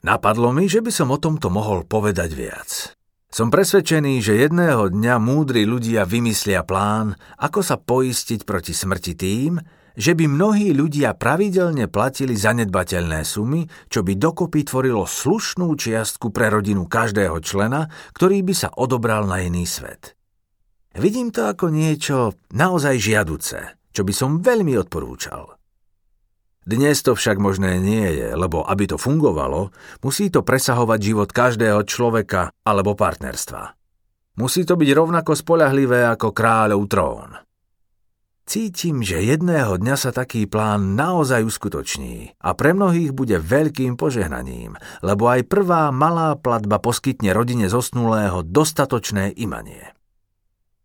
Napadlo 0.00 0.56
mi, 0.56 0.64
že 0.64 0.80
by 0.80 0.88
som 0.88 1.12
o 1.12 1.20
tomto 1.20 1.52
mohol 1.52 1.84
povedať 1.84 2.32
viac. 2.32 2.96
Som 3.30 3.52
presvedčený, 3.52 4.24
že 4.24 4.42
jedného 4.48 4.90
dňa 4.90 5.20
múdri 5.20 5.68
ľudia 5.68 6.08
vymyslia 6.08 6.64
plán, 6.64 7.14
ako 7.36 7.60
sa 7.60 7.76
poistiť 7.76 8.48
proti 8.48 8.72
smrti 8.72 9.12
tým, 9.12 9.60
že 10.00 10.16
by 10.16 10.24
mnohí 10.24 10.72
ľudia 10.72 11.12
pravidelne 11.12 11.84
platili 11.92 12.32
zanedbateľné 12.32 13.20
sumy, 13.20 13.68
čo 13.92 14.00
by 14.00 14.16
dokopy 14.16 14.64
tvorilo 14.64 15.04
slušnú 15.04 15.68
čiastku 15.76 16.32
pre 16.32 16.48
rodinu 16.48 16.88
každého 16.88 17.36
člena, 17.44 17.92
ktorý 18.16 18.40
by 18.40 18.54
sa 18.56 18.72
odobral 18.72 19.28
na 19.28 19.44
iný 19.44 19.68
svet. 19.68 20.16
Vidím 20.96 21.28
to 21.28 21.52
ako 21.52 21.68
niečo 21.68 22.32
naozaj 22.56 22.96
žiaduce, 22.96 23.76
čo 23.92 24.00
by 24.00 24.12
som 24.16 24.40
veľmi 24.40 24.72
odporúčal. 24.80 25.60
Dnes 26.64 27.04
to 27.04 27.12
však 27.12 27.36
možné 27.36 27.76
nie 27.76 28.08
je, 28.16 28.32
lebo 28.32 28.64
aby 28.64 28.88
to 28.88 28.96
fungovalo, 28.96 29.68
musí 30.00 30.32
to 30.32 30.40
presahovať 30.40 31.00
život 31.00 31.28
každého 31.28 31.84
človeka 31.84 32.48
alebo 32.64 32.96
partnerstva. 32.96 33.76
Musí 34.40 34.64
to 34.64 34.80
byť 34.80 34.90
rovnako 34.96 35.36
spolahlivé 35.36 36.08
ako 36.08 36.32
kráľov 36.32 36.82
trón. 36.88 37.49
Cítim, 38.50 38.98
že 38.98 39.22
jedného 39.22 39.78
dňa 39.78 39.94
sa 39.94 40.10
taký 40.10 40.50
plán 40.50 40.98
naozaj 40.98 41.46
uskutoční 41.46 42.34
a 42.42 42.50
pre 42.58 42.74
mnohých 42.74 43.14
bude 43.14 43.38
veľkým 43.38 43.94
požehnaním, 43.94 44.74
lebo 45.06 45.30
aj 45.30 45.46
prvá 45.46 45.94
malá 45.94 46.34
platba 46.34 46.82
poskytne 46.82 47.30
rodine 47.30 47.70
zosnulého 47.70 48.42
dostatočné 48.42 49.38
imanie. 49.38 49.94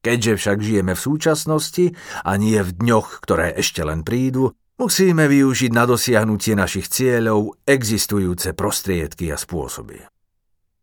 Keďže 0.06 0.34
však 0.38 0.58
žijeme 0.62 0.94
v 0.94 1.06
súčasnosti 1.10 1.86
a 2.22 2.38
nie 2.38 2.62
v 2.62 2.70
dňoch, 2.70 3.26
ktoré 3.26 3.58
ešte 3.58 3.82
len 3.82 4.06
prídu, 4.06 4.54
musíme 4.78 5.26
využiť 5.26 5.74
na 5.74 5.90
dosiahnutie 5.90 6.54
našich 6.54 6.86
cieľov 6.86 7.66
existujúce 7.66 8.54
prostriedky 8.54 9.34
a 9.34 9.42
spôsoby. 9.42 10.15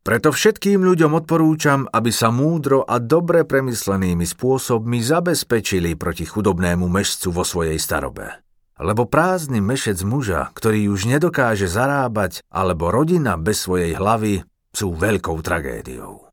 Preto 0.02 0.34
všetkým 0.34 0.82
ľuďom 0.82 1.14
odporúčam, 1.14 1.86
aby 1.86 2.10
sa 2.10 2.34
múdro 2.34 2.82
a 2.82 2.98
dobre 2.98 3.46
premyslenými 3.46 4.26
spôsobmi 4.26 4.98
zabezpečili 4.98 5.94
proti 5.94 6.26
chudobnému 6.26 6.90
mešcu 6.90 7.30
vo 7.30 7.46
svojej 7.46 7.78
starobe. 7.78 8.42
Lebo 8.82 9.06
prázdny 9.06 9.62
mešec 9.62 10.02
muža, 10.02 10.50
ktorý 10.58 10.90
už 10.90 11.06
nedokáže 11.06 11.70
zarábať, 11.70 12.42
alebo 12.50 12.90
rodina 12.90 13.38
bez 13.38 13.62
svojej 13.62 13.94
hlavy 13.94 14.42
sú 14.74 14.90
veľkou 14.98 15.38
tragédiou. 15.38 16.26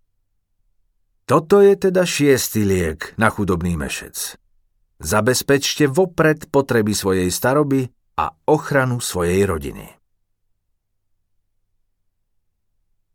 Toto 1.30 1.62
je 1.62 1.78
teda 1.78 2.10
šiestý 2.10 2.66
liek 2.66 3.14
na 3.22 3.30
chudobný 3.30 3.78
mešec. 3.78 4.34
Zabezpečte 4.98 5.86
vopred 5.86 6.50
potreby 6.50 6.98
svojej 6.98 7.30
staroby 7.30 7.86
a 8.18 8.34
ochranu 8.50 8.98
svojej 8.98 9.46
rodiny. 9.46 9.99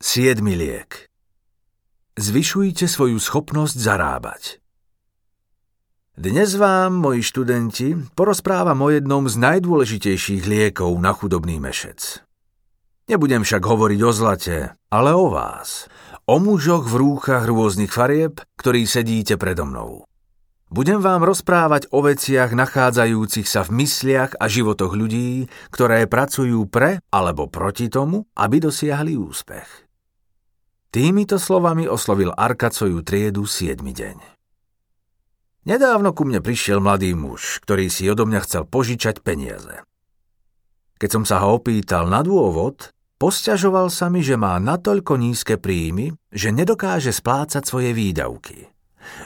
7. 0.02 0.42
liek 0.42 1.06
Zvyšujte 2.18 2.90
svoju 2.90 3.14
schopnosť 3.22 3.78
zarábať. 3.78 4.58
Dnes 6.18 6.58
vám, 6.58 6.98
moji 6.98 7.22
študenti, 7.22 7.94
porozprávam 8.18 8.82
o 8.82 8.90
jednom 8.90 9.30
z 9.30 9.38
najdôležitejších 9.38 10.50
liekov 10.50 10.98
na 10.98 11.14
chudobný 11.14 11.62
mešec. 11.62 12.26
Nebudem 13.06 13.46
však 13.46 13.62
hovoriť 13.62 14.00
o 14.02 14.10
zlate, 14.10 14.58
ale 14.90 15.14
o 15.14 15.30
vás, 15.30 15.86
o 16.26 16.42
mužoch 16.42 16.90
v 16.90 16.94
rúchach 16.98 17.46
rôznych 17.46 17.94
farieb, 17.94 18.42
ktorí 18.58 18.90
sedíte 18.90 19.38
predo 19.38 19.62
mnou. 19.62 20.10
Budem 20.74 20.98
vám 20.98 21.22
rozprávať 21.22 21.86
o 21.94 22.02
veciach 22.02 22.50
nachádzajúcich 22.50 23.46
sa 23.46 23.62
v 23.62 23.86
mysliach 23.86 24.34
a 24.42 24.50
životoch 24.50 24.90
ľudí, 24.90 25.46
ktoré 25.70 26.10
pracujú 26.10 26.66
pre 26.66 26.98
alebo 27.14 27.46
proti 27.46 27.86
tomu, 27.86 28.26
aby 28.34 28.58
dosiahli 28.58 29.14
úspech. 29.14 29.83
Týmito 30.94 31.42
slovami 31.42 31.90
oslovil 31.90 32.30
Arka 32.30 32.70
triedu 32.70 33.50
siedmy 33.50 33.90
deň. 33.90 34.14
Nedávno 35.66 36.14
ku 36.14 36.22
mne 36.22 36.38
prišiel 36.38 36.78
mladý 36.78 37.18
muž, 37.18 37.58
ktorý 37.66 37.90
si 37.90 38.06
odo 38.06 38.30
mňa 38.30 38.40
chcel 38.46 38.62
požičať 38.62 39.18
peniaze. 39.18 39.82
Keď 41.02 41.10
som 41.10 41.26
sa 41.26 41.42
ho 41.42 41.58
opýtal 41.58 42.06
na 42.06 42.22
dôvod, 42.22 42.94
posťažoval 43.18 43.90
sa 43.90 44.06
mi, 44.06 44.22
že 44.22 44.38
má 44.38 44.54
natoľko 44.62 45.18
nízke 45.18 45.58
príjmy, 45.58 46.14
že 46.30 46.54
nedokáže 46.54 47.10
splácať 47.10 47.66
svoje 47.66 47.90
výdavky. 47.90 48.70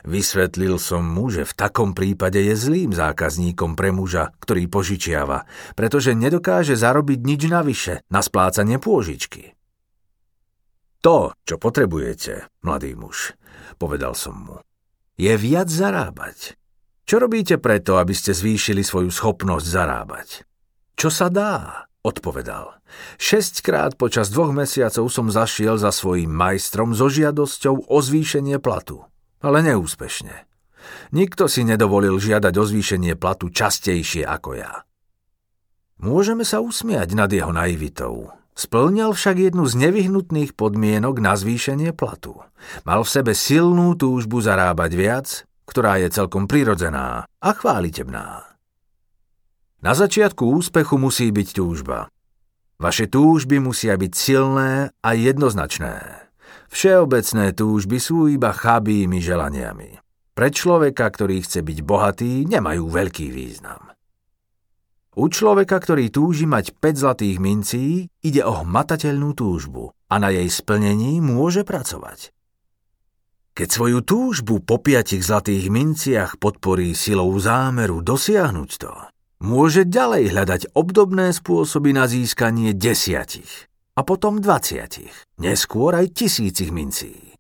Vysvetlil 0.09 0.81
som 0.81 1.04
mu, 1.04 1.28
že 1.28 1.44
v 1.44 1.52
takom 1.52 1.92
prípade 1.92 2.40
je 2.48 2.57
zlým 2.57 2.96
zákazníkom 2.96 3.76
pre 3.76 3.92
muža, 3.92 4.33
ktorý 4.40 4.72
požičiava, 4.72 5.44
pretože 5.76 6.16
nedokáže 6.16 6.81
zarobiť 6.81 7.20
nič 7.20 7.44
navyše 7.44 8.00
na 8.09 8.24
splácanie 8.24 8.81
pôžičky. 8.81 9.57
To, 11.06 11.30
čo 11.46 11.62
potrebujete, 11.62 12.50
mladý 12.66 12.98
muž, 12.98 13.38
povedal 13.78 14.18
som 14.18 14.34
mu, 14.34 14.56
je 15.14 15.30
viac 15.38 15.70
zarábať. 15.70 16.58
Čo 17.08 17.22
robíte 17.22 17.56
preto, 17.56 17.96
aby 17.96 18.12
ste 18.12 18.34
zvýšili 18.34 18.82
svoju 18.82 19.08
schopnosť 19.08 19.66
zarábať? 19.66 20.28
Čo 20.98 21.08
sa 21.08 21.30
dá? 21.30 21.87
Odpovedal. 22.02 22.78
Šesťkrát 23.18 23.98
počas 23.98 24.30
dvoch 24.30 24.50
mesiacov 24.50 25.06
som 25.11 25.30
zašiel 25.30 25.78
za 25.78 25.94
svojím 25.94 26.30
majstrom 26.30 26.94
so 26.94 27.06
žiadosťou 27.06 27.90
o 27.90 27.98
zvýšenie 28.02 28.58
platu, 28.58 29.06
ale 29.42 29.62
neúspešne. 29.62 30.46
Nikto 31.14 31.46
si 31.50 31.66
nedovolil 31.66 32.16
žiadať 32.16 32.54
o 32.54 32.64
zvýšenie 32.64 33.14
platu 33.18 33.50
častejšie 33.50 34.24
ako 34.24 34.50
ja. 34.58 34.87
Môžeme 35.98 36.46
sa 36.46 36.62
usmiať 36.62 37.18
nad 37.18 37.30
jeho 37.30 37.50
naivitou, 37.50 38.30
Splňal 38.58 39.14
však 39.14 39.38
jednu 39.38 39.70
z 39.70 39.86
nevyhnutných 39.86 40.58
podmienok 40.58 41.22
na 41.22 41.38
zvýšenie 41.38 41.94
platu. 41.94 42.42
Mal 42.82 43.06
v 43.06 43.12
sebe 43.14 43.30
silnú 43.30 43.94
túžbu 43.94 44.42
zarábať 44.42 44.90
viac, 44.98 45.26
ktorá 45.70 46.02
je 46.02 46.10
celkom 46.10 46.50
prirodzená 46.50 47.22
a 47.22 47.50
chválitebná. 47.54 48.58
Na 49.78 49.92
začiatku 49.94 50.42
úspechu 50.58 50.98
musí 50.98 51.30
byť 51.30 51.48
túžba. 51.54 52.10
Vaše 52.82 53.06
túžby 53.06 53.62
musia 53.62 53.94
byť 53.94 54.12
silné 54.18 54.90
a 54.90 55.10
jednoznačné. 55.14 56.26
Všeobecné 56.74 57.54
túžby 57.54 58.02
sú 58.02 58.26
iba 58.26 58.50
chabými 58.50 59.22
želaniami. 59.22 60.02
Pre 60.34 60.48
človeka, 60.50 61.06
ktorý 61.06 61.46
chce 61.46 61.62
byť 61.62 61.78
bohatý, 61.86 62.42
nemajú 62.50 62.90
veľký 62.90 63.30
význam. 63.30 63.88
U 65.16 65.32
človeka, 65.32 65.80
ktorý 65.80 66.12
túži 66.12 66.44
mať 66.44 66.76
5 66.76 67.02
zlatých 67.02 67.36
mincí, 67.40 67.84
ide 68.20 68.42
o 68.44 68.62
hmatateľnú 68.62 69.32
túžbu 69.32 69.96
a 70.08 70.14
na 70.20 70.28
jej 70.28 70.48
splnení 70.48 71.24
môže 71.24 71.64
pracovať. 71.64 72.32
Keď 73.58 73.68
svoju 73.74 74.06
túžbu 74.06 74.62
po 74.62 74.78
piatich 74.78 75.24
zlatých 75.24 75.66
minciach 75.66 76.38
podporí 76.38 76.94
silou 76.94 77.34
zámeru 77.42 78.06
dosiahnuť 78.06 78.70
to, 78.78 78.94
môže 79.42 79.82
ďalej 79.82 80.30
hľadať 80.30 80.62
obdobné 80.78 81.34
spôsoby 81.34 81.90
na 81.90 82.06
získanie 82.06 82.70
desiatich 82.70 83.66
a 83.98 84.06
potom 84.06 84.38
dvaciatich, 84.38 85.10
neskôr 85.42 85.98
aj 85.98 86.14
tisícich 86.14 86.70
mincí. 86.70 87.34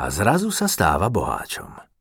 A 0.00 0.08
zrazu 0.08 0.48
sa 0.48 0.64
stáva 0.64 1.12
boháčom. 1.12 1.91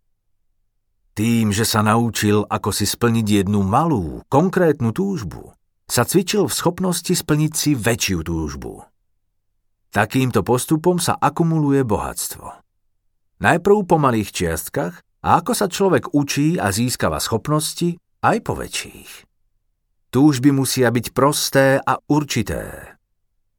Tým, 1.22 1.54
že 1.54 1.70
sa 1.70 1.86
naučil, 1.86 2.50
ako 2.50 2.74
si 2.74 2.90
splniť 2.90 3.46
jednu 3.46 3.62
malú, 3.62 4.26
konkrétnu 4.26 4.90
túžbu, 4.90 5.54
sa 5.86 6.02
cvičil 6.02 6.50
v 6.50 6.58
schopnosti 6.58 7.14
splniť 7.14 7.54
si 7.54 7.78
väčšiu 7.78 8.26
túžbu. 8.26 8.82
Takýmto 9.94 10.42
postupom 10.42 10.98
sa 10.98 11.14
akumuluje 11.22 11.86
bohatstvo. 11.86 12.66
Najprv 13.38 13.78
po 13.86 14.02
malých 14.02 14.34
čiastkach 14.34 15.06
a 15.22 15.38
ako 15.38 15.54
sa 15.54 15.70
človek 15.70 16.10
učí 16.18 16.58
a 16.58 16.74
získava 16.74 17.22
schopnosti 17.22 18.02
aj 18.26 18.42
po 18.42 18.58
väčších. 18.58 19.30
Túžby 20.10 20.50
musia 20.50 20.90
byť 20.90 21.14
prosté 21.14 21.78
a 21.78 22.02
určité. 22.10 22.98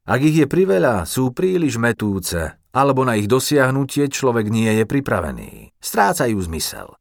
Ak 0.03 0.19
ich 0.19 0.35
je 0.35 0.51
priveľa, 0.51 1.07
sú 1.07 1.31
príliš 1.31 1.79
metúce, 1.79 2.59
alebo 2.75 3.07
na 3.07 3.15
ich 3.15 3.31
dosiahnutie 3.31 4.11
človek 4.11 4.51
nie 4.51 4.67
je 4.67 4.83
pripravený. 4.83 5.71
Strácajú 5.79 6.43
zmysel. 6.43 6.99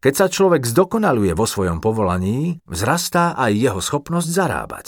Keď 0.00 0.14
sa 0.16 0.26
človek 0.32 0.64
zdokonaluje 0.64 1.36
vo 1.36 1.44
svojom 1.44 1.84
povolaní, 1.84 2.64
vzrastá 2.64 3.36
aj 3.36 3.52
jeho 3.52 3.80
schopnosť 3.84 4.28
zarábať. 4.32 4.86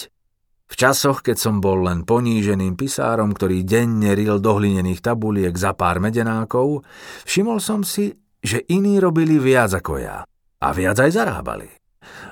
V 0.73 0.75
časoch, 0.81 1.21
keď 1.21 1.37
som 1.37 1.61
bol 1.61 1.85
len 1.85 2.09
poníženým 2.09 2.81
pisárom, 2.81 3.37
ktorý 3.37 3.61
denne 3.61 4.17
ril 4.17 4.41
do 4.41 4.57
hlinených 4.57 5.05
tabuliek 5.05 5.53
za 5.53 5.77
pár 5.77 6.01
medenákov, 6.01 6.81
všimol 7.29 7.61
som 7.61 7.85
si, 7.85 8.17
že 8.41 8.65
iní 8.73 8.97
robili 8.97 9.37
viac 9.37 9.77
ako 9.77 10.01
ja 10.01 10.25
a 10.65 10.69
viac 10.73 10.97
aj 10.97 11.13
zarábali. 11.13 11.69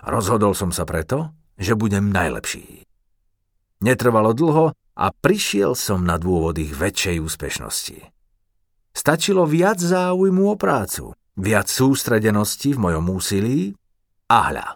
Rozhodol 0.08 0.56
som 0.56 0.72
sa 0.72 0.88
preto, 0.88 1.36
že 1.60 1.76
budem 1.76 2.08
najlepší. 2.08 2.88
Netrvalo 3.84 4.32
dlho 4.32 4.72
a 4.72 5.06
prišiel 5.12 5.76
som 5.76 6.00
na 6.08 6.16
dôvod 6.16 6.56
ich 6.56 6.72
väčšej 6.72 7.20
úspešnosti. 7.20 8.00
Stačilo 8.96 9.44
viac 9.44 9.76
záujmu 9.76 10.48
o 10.48 10.56
prácu, 10.56 11.12
viac 11.38 11.70
sústredenosti 11.70 12.74
v 12.74 12.82
mojom 12.90 13.04
úsilí 13.10 13.74
a 14.30 14.38
hľa. 14.50 14.68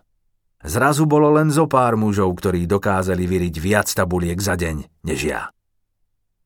Zrazu 0.65 1.05
bolo 1.05 1.29
len 1.37 1.53
zo 1.53 1.69
pár 1.69 2.01
mužov, 2.01 2.33
ktorí 2.41 2.65
dokázali 2.65 3.29
vyriť 3.29 3.55
viac 3.61 3.89
tabuliek 3.93 4.41
za 4.41 4.57
deň, 4.57 5.05
než 5.05 5.21
ja. 5.29 5.53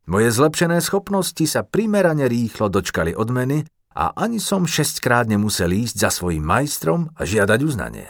Moje 0.08 0.34
zlepšené 0.34 0.80
schopnosti 0.80 1.44
sa 1.46 1.62
primerane 1.62 2.26
rýchlo 2.26 2.72
dočkali 2.72 3.14
odmeny 3.14 3.62
a 3.94 4.16
ani 4.16 4.40
som 4.42 4.66
šestkrát 4.66 5.28
nemusel 5.28 5.70
ísť 5.70 5.96
za 6.00 6.10
svojim 6.10 6.42
majstrom 6.42 7.12
a 7.14 7.22
žiadať 7.28 7.60
uznanie. 7.62 8.08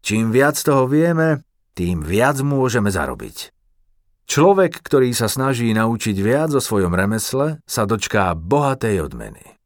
Čím 0.00 0.30
viac 0.30 0.56
toho 0.56 0.86
vieme, 0.86 1.42
tým 1.74 2.06
viac 2.06 2.40
môžeme 2.40 2.88
zarobiť. 2.88 3.50
Človek, 4.28 4.78
ktorý 4.84 5.10
sa 5.16 5.26
snaží 5.26 5.72
naučiť 5.74 6.16
viac 6.20 6.52
o 6.54 6.62
svojom 6.62 6.94
remesle, 6.94 7.58
sa 7.66 7.82
dočká 7.84 8.32
bohatej 8.38 9.02
odmeny. 9.02 9.57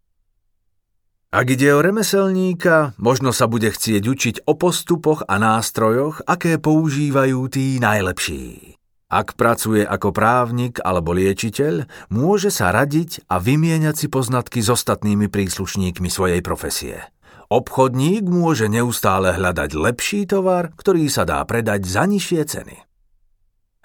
Ak 1.32 1.48
ide 1.48 1.72
o 1.72 1.80
remeselníka, 1.80 2.92
možno 3.00 3.32
sa 3.32 3.48
bude 3.48 3.72
chcieť 3.72 4.04
učiť 4.04 4.36
o 4.44 4.52
postupoch 4.52 5.24
a 5.24 5.40
nástrojoch, 5.40 6.20
aké 6.28 6.60
používajú 6.60 7.48
tí 7.48 7.80
najlepší. 7.80 8.76
Ak 9.08 9.40
pracuje 9.40 9.80
ako 9.80 10.12
právnik 10.12 10.76
alebo 10.84 11.16
liečiteľ, 11.16 11.88
môže 12.12 12.52
sa 12.52 12.68
radiť 12.68 13.24
a 13.32 13.40
vymieňať 13.40 13.96
si 13.96 14.06
poznatky 14.12 14.60
s 14.60 14.76
ostatnými 14.76 15.32
príslušníkmi 15.32 16.12
svojej 16.12 16.44
profesie. 16.44 17.00
Obchodník 17.48 18.28
môže 18.28 18.68
neustále 18.68 19.32
hľadať 19.32 19.72
lepší 19.72 20.28
tovar, 20.28 20.68
ktorý 20.76 21.08
sa 21.08 21.24
dá 21.24 21.40
predať 21.48 21.88
za 21.88 22.04
nižšie 22.12 22.42
ceny. 22.44 22.76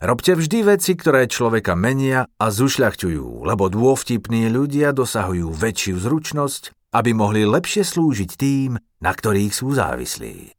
Robte 0.04 0.36
vždy 0.36 0.68
veci, 0.68 1.00
ktoré 1.00 1.32
človeka 1.32 1.80
menia 1.80 2.28
a 2.38 2.52
zušľachťujú, 2.52 3.48
lebo 3.48 3.72
dôvtipní 3.72 4.52
ľudia 4.52 4.92
dosahujú 4.94 5.50
väčšiu 5.50 5.96
zručnosť, 5.98 6.77
aby 6.92 7.12
mohli 7.12 7.44
lepšie 7.44 7.84
slúžiť 7.84 8.32
tým, 8.36 8.78
na 9.04 9.12
ktorých 9.12 9.54
sú 9.54 9.76
závislí. 9.76 10.58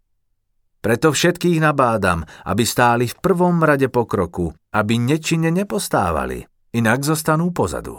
Preto 0.79 1.11
všetkých 1.11 1.59
nabádam, 1.59 2.23
aby 2.47 2.63
stáli 2.63 3.11
v 3.11 3.19
prvom 3.19 3.59
rade 3.61 3.91
pokroku, 3.91 4.55
aby 4.71 4.95
nečine 4.95 5.51
nepostávali, 5.51 6.47
inak 6.71 7.03
zostanú 7.03 7.51
pozadu. 7.51 7.99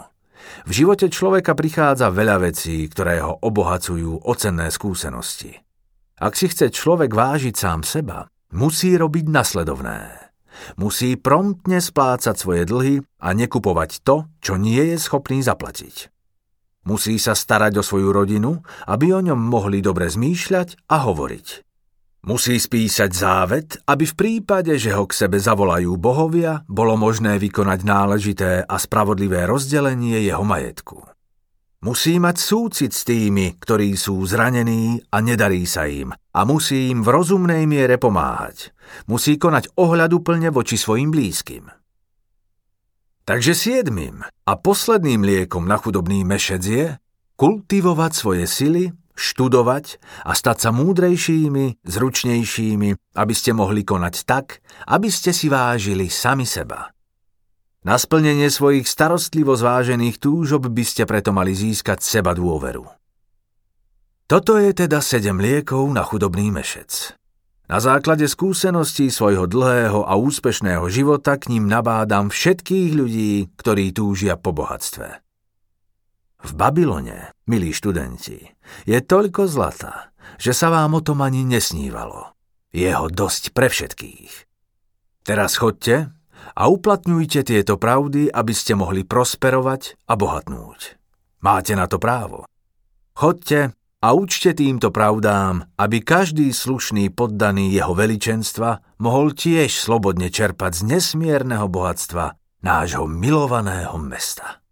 V 0.64 0.70
živote 0.72 1.12
človeka 1.12 1.52
prichádza 1.52 2.08
veľa 2.08 2.48
vecí, 2.48 2.88
ktoré 2.88 3.20
ho 3.20 3.36
obohacujú 3.36 4.24
o 4.24 4.32
cenné 4.32 4.72
skúsenosti. 4.72 5.52
Ak 6.20 6.36
si 6.36 6.48
chce 6.48 6.72
človek 6.72 7.12
vážiť 7.12 7.54
sám 7.56 7.84
seba, 7.84 8.24
musí 8.56 8.96
robiť 8.96 9.28
nasledovné. 9.28 10.32
Musí 10.76 11.16
promptne 11.16 11.80
splácať 11.80 12.36
svoje 12.36 12.68
dlhy 12.68 13.00
a 13.20 13.28
nekupovať 13.32 14.04
to, 14.04 14.28
čo 14.44 14.60
nie 14.60 14.80
je 14.92 14.96
schopný 15.00 15.40
zaplatiť. 15.40 16.19
Musí 16.88 17.20
sa 17.20 17.36
starať 17.36 17.80
o 17.80 17.82
svoju 17.84 18.08
rodinu, 18.08 18.64
aby 18.88 19.12
o 19.12 19.20
ňom 19.20 19.36
mohli 19.36 19.84
dobre 19.84 20.08
zmýšľať 20.08 20.88
a 20.88 21.04
hovoriť. 21.04 21.46
Musí 22.20 22.60
spísať 22.60 23.10
závet, 23.16 23.80
aby 23.88 24.04
v 24.04 24.14
prípade, 24.16 24.76
že 24.76 24.92
ho 24.92 25.08
k 25.08 25.16
sebe 25.16 25.40
zavolajú 25.40 25.96
bohovia, 25.96 26.68
bolo 26.68 26.96
možné 27.00 27.40
vykonať 27.40 27.80
náležité 27.80 28.50
a 28.64 28.76
spravodlivé 28.76 29.48
rozdelenie 29.48 30.20
jeho 30.28 30.44
majetku. 30.44 31.00
Musí 31.80 32.20
mať 32.20 32.36
súcit 32.36 32.92
s 32.92 33.08
tými, 33.08 33.56
ktorí 33.56 33.96
sú 33.96 34.20
zranení 34.28 35.00
a 35.08 35.24
nedarí 35.24 35.64
sa 35.64 35.88
im 35.88 36.12
a 36.12 36.40
musí 36.44 36.92
im 36.92 37.00
v 37.00 37.08
rozumnej 37.08 37.64
miere 37.64 37.96
pomáhať. 37.96 38.76
Musí 39.08 39.40
konať 39.40 39.72
ohľaduplne 39.80 40.52
voči 40.52 40.76
svojim 40.76 41.08
blízkym. 41.08 41.79
Takže 43.28 43.52
siedmým 43.54 44.24
a 44.24 44.52
posledným 44.58 45.22
liekom 45.22 45.68
na 45.68 45.76
chudobný 45.78 46.24
mešec 46.26 46.62
je 46.64 46.86
kultivovať 47.40 48.12
svoje 48.12 48.44
sily 48.44 48.84
študovať 49.20 50.00
a 50.24 50.32
stať 50.32 50.56
sa 50.64 50.70
múdrejšími, 50.72 51.84
zručnejšími, 51.84 52.90
aby 53.20 53.34
ste 53.36 53.52
mohli 53.52 53.84
konať 53.84 54.14
tak, 54.24 54.64
aby 54.88 55.12
ste 55.12 55.36
si 55.36 55.52
vážili 55.52 56.08
sami 56.08 56.48
seba. 56.48 56.88
Na 57.84 58.00
splnenie 58.00 58.48
svojich 58.48 58.88
starostlivo 58.88 59.56
zvážených 59.56 60.16
túžob 60.20 60.68
by 60.68 60.84
ste 60.84 61.04
preto 61.04 61.32
mali 61.36 61.52
získať 61.52 62.00
seba 62.00 62.32
dôveru. 62.32 62.84
Toto 64.24 64.56
je 64.56 64.72
teda 64.72 65.04
sedem 65.04 65.36
liekov 65.36 65.88
na 65.92 66.04
chudobný 66.04 66.52
mešec. 66.52 67.19
Na 67.70 67.78
základe 67.78 68.26
skúseností 68.26 69.14
svojho 69.14 69.46
dlhého 69.46 70.02
a 70.02 70.18
úspešného 70.18 70.90
života 70.90 71.38
k 71.38 71.54
ním 71.54 71.70
nabádam 71.70 72.26
všetkých 72.26 72.90
ľudí, 72.98 73.46
ktorí 73.54 73.94
túžia 73.94 74.34
po 74.34 74.50
bohatstve. 74.50 75.22
V 76.42 76.50
Babylone, 76.58 77.30
milí 77.46 77.70
študenti, 77.70 78.42
je 78.90 78.98
toľko 78.98 79.46
zlata, 79.46 80.10
že 80.42 80.50
sa 80.50 80.74
vám 80.74 80.98
o 80.98 81.04
tom 81.06 81.22
ani 81.22 81.46
nesnívalo. 81.46 82.34
Je 82.74 82.90
ho 82.90 83.06
dosť 83.06 83.54
pre 83.54 83.70
všetkých. 83.70 84.50
Teraz 85.22 85.54
chodte 85.54 86.10
a 86.58 86.62
uplatňujte 86.66 87.46
tieto 87.46 87.78
pravdy, 87.78 88.34
aby 88.34 88.50
ste 88.50 88.74
mohli 88.74 89.06
prosperovať 89.06 90.10
a 90.10 90.18
bohatnúť. 90.18 90.98
Máte 91.46 91.78
na 91.78 91.86
to 91.86 92.02
právo. 92.02 92.50
Chodte 93.14 93.78
a 94.00 94.16
učte 94.16 94.56
týmto 94.56 94.88
pravdám, 94.88 95.68
aby 95.76 96.00
každý 96.00 96.56
slušný 96.56 97.12
poddaný 97.12 97.76
jeho 97.76 97.92
veličenstva 97.92 98.96
mohol 98.96 99.36
tiež 99.36 99.68
slobodne 99.76 100.32
čerpať 100.32 100.72
z 100.80 100.82
nesmierneho 100.96 101.68
bohatstva 101.68 102.40
nášho 102.64 103.04
milovaného 103.04 104.00
mesta. 104.00 104.64